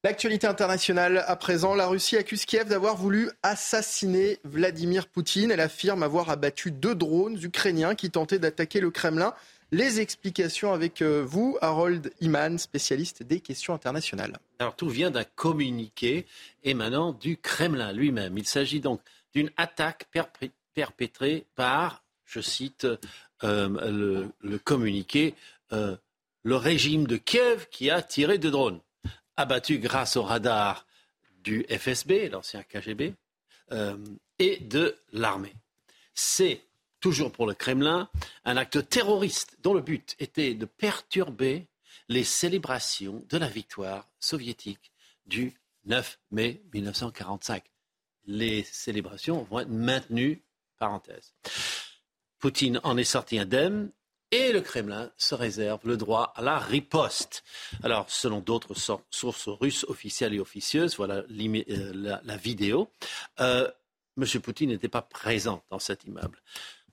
[0.09, 5.51] L'actualité internationale à présent, la Russie accuse Kiev d'avoir voulu assassiner Vladimir Poutine.
[5.51, 9.35] Elle affirme avoir abattu deux drones ukrainiens qui tentaient d'attaquer le Kremlin.
[9.71, 14.39] Les explications avec euh, vous, Harold Iman, spécialiste des questions internationales.
[14.61, 16.25] Alors tout vient d'un communiqué
[16.65, 18.39] émanant du Kremlin lui-même.
[18.39, 19.03] Il s'agit donc
[19.35, 20.07] d'une attaque
[20.73, 22.87] perpétrée par, je cite
[23.45, 25.35] euh, le, communiqué,
[25.75, 25.97] euh,
[26.45, 28.81] le régime de Kiev qui a tiré de drones
[29.39, 30.85] abattu grâce au radar
[31.45, 33.15] du FSB, l'ancien KGB,
[33.73, 33.97] euh,
[34.39, 35.55] et de l'armée.
[36.13, 36.63] C'est
[37.01, 38.11] toujours pour le Kremlin
[38.45, 41.69] un acte terroriste dont le but était de perturber
[42.09, 44.93] les célébrations de la victoire soviétique
[45.27, 47.63] du 9 mai 1945.
[48.27, 50.43] Les célébrations vont être maintenues,
[50.79, 51.33] parenthèse.
[52.41, 53.91] Poutine en est sorti indemne
[54.31, 57.45] et le Kremlin se réserve le droit à la riposte.
[57.83, 58.75] Alors, selon d'autres
[59.11, 62.89] sources russes officielles et officieuses, voilà euh, la, vidéo,
[63.41, 63.69] euh,
[64.19, 64.41] M.
[64.41, 66.41] Poutine n'était pas présent dans cet immeuble.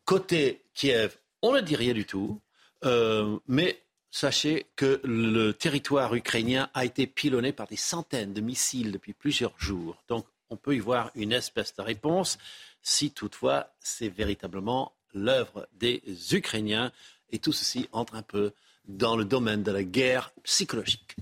[0.05, 2.39] Côté Kiev, on ne dit rien du tout,
[2.86, 3.81] euh, mais
[4.11, 9.59] sachez que le territoire ukrainien a été pilonné par des centaines de missiles depuis plusieurs
[9.59, 10.01] jours.
[10.07, 12.38] Donc, on peut y voir une espèce de réponse
[12.81, 16.91] si toutefois c'est véritablement l'œuvre des Ukrainiens
[17.32, 18.53] et tout ceci entre un peu
[18.88, 21.15] dans le domaine de la guerre psychologique.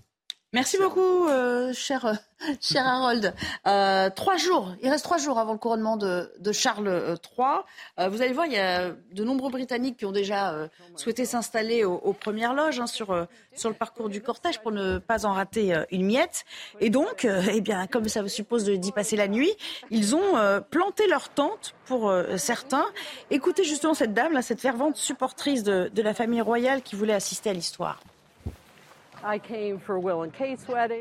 [0.53, 2.13] Merci beaucoup, euh, cher, euh,
[2.61, 3.33] cher Harold.
[3.65, 8.07] Euh, trois jours, il reste trois jours avant le couronnement de, Charles III.
[8.11, 12.13] vous allez voir, il y a de nombreux Britanniques qui ont déjà souhaité s'installer aux,
[12.13, 16.05] premières loges hein, sur, sur le parcours du cortège pour ne pas en rater une
[16.05, 16.45] miette.
[16.79, 19.51] Et donc, eh bien, comme ça suppose d'y passer la nuit,
[19.89, 22.85] ils ont planté leur tente pour certains.
[23.31, 27.13] Écoutez justement cette dame, là, cette fervente supportrice de, de la famille royale qui voulait
[27.13, 27.99] assister à l'histoire.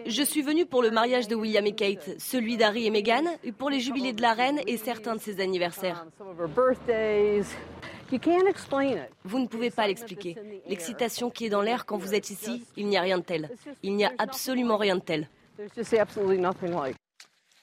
[0.06, 3.24] Je suis venue pour le mariage de William et Kate, celui d'Harry et Meghan,
[3.58, 6.06] pour les jubilés de la reine et certains de ses anniversaires.
[9.24, 10.36] Vous ne pouvez pas l'expliquer.
[10.68, 13.50] L'excitation qui est dans l'air quand vous êtes ici, il n'y a rien de tel.
[13.82, 15.28] Il n'y a absolument rien de tel.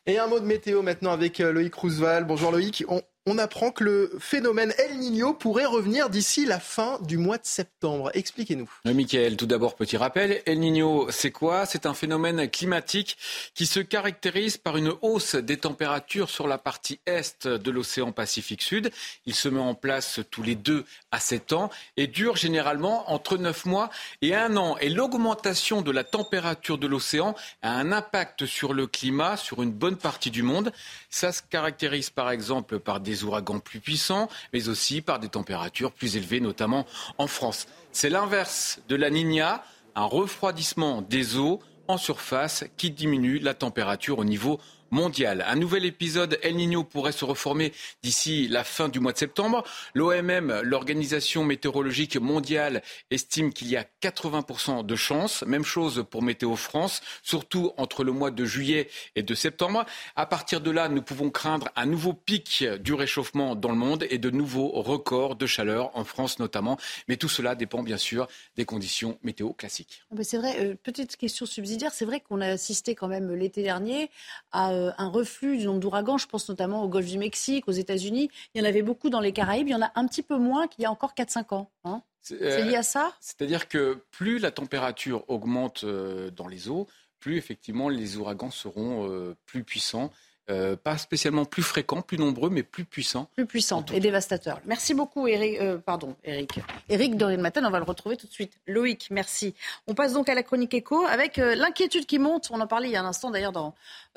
[0.06, 2.26] Et un mot de météo maintenant avec euh, Loïc Roosevelt.
[2.26, 3.02] Bonjour Loïc on
[3.38, 8.12] apprend que le phénomène El Niño pourrait revenir d'ici la fin du mois de septembre.
[8.14, 8.70] Expliquez-nous.
[8.88, 10.42] Euh, Michael, tout d'abord, petit rappel.
[10.46, 11.66] El Niño, c'est quoi?
[11.66, 13.18] C'est un phénomène climatique
[13.54, 18.62] qui se caractérise par une hausse des températures sur la partie est de l'océan Pacifique
[18.62, 18.92] Sud.
[19.26, 23.38] Il se met en place tous les deux à sept ans et dure généralement entre
[23.38, 23.90] neuf mois
[24.22, 24.78] et un an.
[24.80, 29.72] Et l'augmentation de la température de l'océan a un impact sur le climat, sur une
[29.72, 30.72] bonne partie du monde.
[31.10, 35.92] Ça se caractérise par exemple par des ouragans plus puissants, mais aussi par des températures
[35.92, 36.86] plus élevées, notamment
[37.18, 37.68] en France.
[37.92, 39.64] C'est l'inverse de la Nina,
[39.96, 44.60] un refroidissement des eaux en surface qui diminue la température au niveau
[44.92, 45.44] mondiale.
[45.48, 47.74] Un nouvel épisode El Niño pourrait se reformer
[48.04, 49.64] d'ici la fin du mois de septembre.
[49.94, 52.82] L'OMM, l'Organisation météorologique mondiale,
[53.12, 55.44] estime qu'il y a 80% de chances.
[55.44, 59.86] Même chose pour Météo France, surtout entre le mois de juillet et de septembre.
[60.16, 64.06] À partir de là, nous pouvons craindre un nouveau pic du réchauffement dans le monde
[64.10, 66.78] et de nouveaux records de chaleur en France notamment.
[67.08, 70.04] Mais tout cela dépend bien sûr des conditions météo classiques.
[70.12, 73.64] Ah, c'est vrai, euh, petite question subsidiaire, c'est vrai qu'on a assisté quand même l'été
[73.64, 74.10] dernier
[74.52, 76.18] à euh, un reflux du nombre d'ouragans.
[76.18, 78.30] Je pense notamment au Golfe du Mexique, aux États-Unis.
[78.54, 79.68] Il y en avait beaucoup dans les Caraïbes.
[79.68, 81.72] Il y en a un petit peu moins qu'il y a encore 4-5 ans.
[81.84, 82.02] Hein.
[82.22, 83.14] c'est lié à ça?
[83.20, 86.88] C'est-à-dire que plus la température augmente euh, dans les eaux,
[87.20, 90.12] plus effectivement les ouragans seront euh, plus puissants.
[90.50, 93.30] Euh, pas spécialement plus fréquents, plus nombreux, mais plus puissants.
[93.36, 94.60] Plus puissants et dévastateurs.
[94.66, 95.60] Merci beaucoup, Eric.
[95.60, 96.60] Euh, pardon, Eric.
[96.90, 98.54] Eric Dorine Matin, on va le retrouver tout de suite.
[98.68, 99.54] Loïc, merci.
[99.88, 102.50] On passe donc à la chronique écho avec euh, l'inquiétude qui monte.
[102.52, 103.76] On en parlait il y a un instant d'ailleurs dans,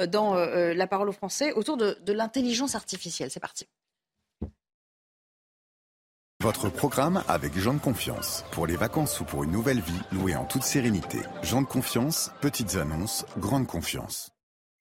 [0.08, 3.30] dans La parole aux Français autour de, de l'intelligence artificielle.
[3.30, 3.66] C'est parti.
[6.42, 8.44] Votre programme avec Jean de Confiance.
[8.50, 11.18] Pour les vacances ou pour une nouvelle vie, louée en toute sérénité.
[11.44, 14.31] Jean de Confiance, petites annonces, grande confiance.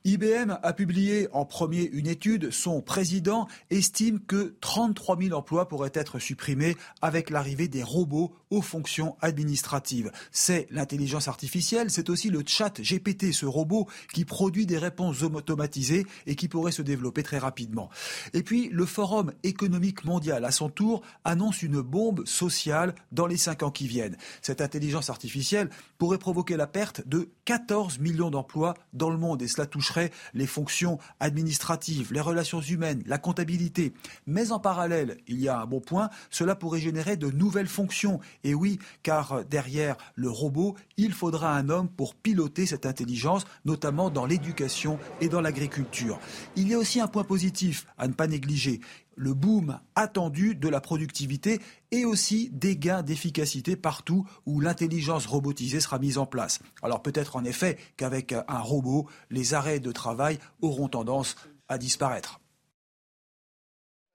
[0.04, 2.50] IBM a publié en premier une étude.
[2.50, 8.64] Son président estime que 33 000 emplois pourraient être supprimés avec l'arrivée des robots aux
[8.64, 10.12] fonctions administratives.
[10.32, 16.08] C'est l'intelligence artificielle, c'est aussi le chat GPT, ce robot qui produit des réponses automatisées
[16.26, 17.90] et qui pourrait se développer très rapidement.
[18.34, 23.38] Et puis, le Forum économique mondial, à son tour, annonce une bombe sociale dans les
[23.38, 24.18] cinq ans qui viennent.
[24.42, 25.70] Cette intelligence artificielle
[26.00, 29.91] pourrait provoquer la perte de 14 millions d'emplois dans le monde et cela touche
[30.34, 33.94] les fonctions administratives, les relations humaines, la comptabilité.
[34.26, 38.20] Mais en parallèle, il y a un bon point, cela pourrait générer de nouvelles fonctions.
[38.44, 44.10] Et oui, car derrière le robot, il faudra un homme pour piloter cette intelligence, notamment
[44.10, 46.20] dans l'éducation et dans l'agriculture.
[46.56, 48.82] Il y a aussi un point positif à ne pas négliger
[49.22, 51.62] le boom attendu de la productivité
[51.92, 56.58] et aussi des gains d'efficacité partout où l'intelligence robotisée sera mise en place.
[56.82, 61.36] Alors peut-être en effet qu'avec un robot, les arrêts de travail auront tendance
[61.68, 62.40] à disparaître.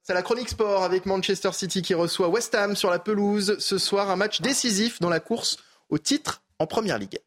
[0.02, 3.56] C'est la chronique sport avec Manchester City qui reçoit West Ham sur la pelouse.
[3.60, 5.56] Ce soir, un match décisif dans la course
[5.88, 7.20] au titre en Première Ligue.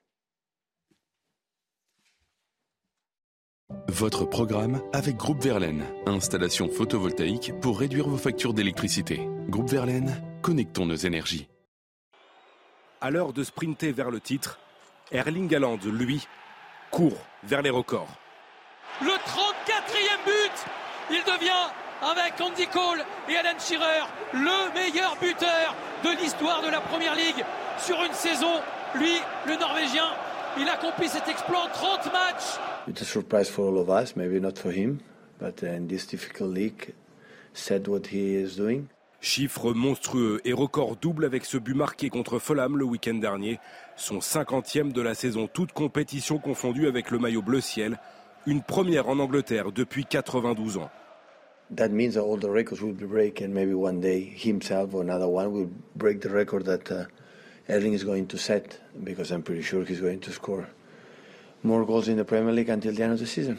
[3.88, 5.84] Votre programme avec Groupe Verlaine.
[6.08, 9.28] Installation photovoltaïque pour réduire vos factures d'électricité.
[9.48, 11.48] Groupe Verlaine, connectons nos énergies.
[13.02, 14.60] À l'heure de sprinter vers le titre,
[15.12, 16.28] Erling Haaland, lui,
[16.92, 18.10] court vers les records.
[19.02, 20.66] Le 34e but
[21.12, 21.70] Il devient,
[22.02, 27.46] avec Andy Cole et Alan Shearer, le meilleur buteur de l'histoire de la Première Ligue
[27.78, 28.62] sur une saison.
[28.96, 29.14] Lui,
[29.46, 30.08] le Norvégien,
[30.58, 32.60] il accomplit cet exploit en 30 matchs
[32.90, 35.00] it's a surprise for all of us, maybe not for him,
[35.40, 36.94] but in this difficult league,
[37.54, 38.88] said what he is doing.
[39.22, 43.60] Chiffre monstrueux et record double avec ce but marqué contre Fulham le week-end dernier,
[43.98, 48.00] son cinquantième de la saison, toute compétition confondue avec le maillot bleu ciel,
[48.48, 50.90] une première en Angleterre depuis 92 ans.
[51.76, 55.02] That means that all the records will be break and maybe one day himself or
[55.02, 57.06] another one will break the record that uh,
[57.70, 60.68] Erling is going to set because I'm pretty sure he's going to score
[61.64, 63.58] more goals in the Premier League until the end of the season.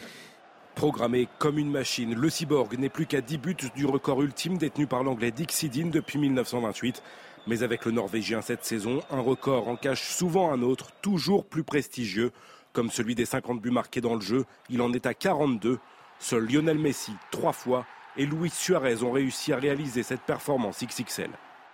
[0.74, 4.87] Programmé comme une machine, le cyborg n'est plus qu'à 10 buts du record ultime détenu
[4.87, 7.03] par l'anglais Dick Sidin depuis 1928.
[7.47, 11.62] Mais avec le Norvégien cette saison, un record en cache souvent un autre, toujours plus
[11.62, 12.32] prestigieux.
[12.73, 15.78] Comme celui des 50 buts marqués dans le jeu, il en est à 42.
[16.19, 21.31] Seul Lionel Messi, trois fois, et Luis Suarez ont réussi à réaliser cette performance XXL.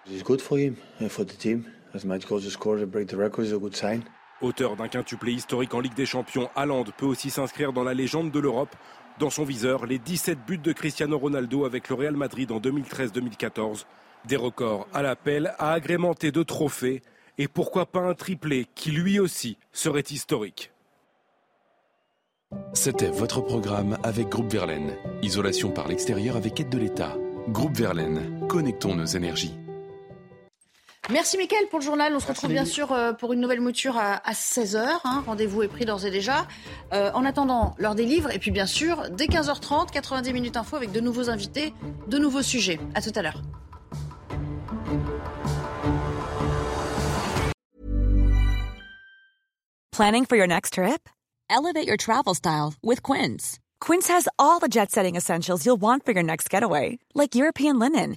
[0.09, 1.65] It's good for him and for the team.
[4.43, 8.31] Auteur d'un quintuplé historique en Ligue des Champions, Haaland peut aussi s'inscrire dans la légende
[8.31, 8.77] de l'Europe.
[9.19, 13.87] Dans son viseur, les 17 buts de Cristiano Ronaldo avec le Real Madrid en 2013-2014.
[14.27, 17.03] Des records à l'appel, à agrémenter de trophées.
[17.39, 20.71] Et pourquoi pas un triplé qui lui aussi serait historique.
[22.75, 24.97] C'était votre programme avec Groupe Verlaine.
[25.23, 27.17] Isolation par l'extérieur avec aide de l'État.
[27.49, 29.55] Groupe Verlaine, connectons nos énergies.
[31.11, 32.13] Merci Mickaël pour le journal.
[32.15, 35.01] On se retrouve bien sûr euh, pour une nouvelle mouture à, 16h.
[35.05, 35.23] Hein.
[35.25, 36.49] Rendez-vous est pris d'ores et déjà.
[36.93, 38.35] Euh, en attendant, l'heure des livres.
[38.35, 41.73] Et puis bien sûr, dès 15h30, 90 minutes info avec de nouveaux invités,
[42.09, 42.81] de nouveaux sujets.
[42.95, 43.41] À tout à l'heure.
[49.93, 51.09] Planning for your next trip?
[51.49, 53.59] Elevate your travel style with Quince.
[53.81, 56.99] Quince has all the jet setting essentials you'll want for your next getaway.
[57.15, 58.17] Like European linen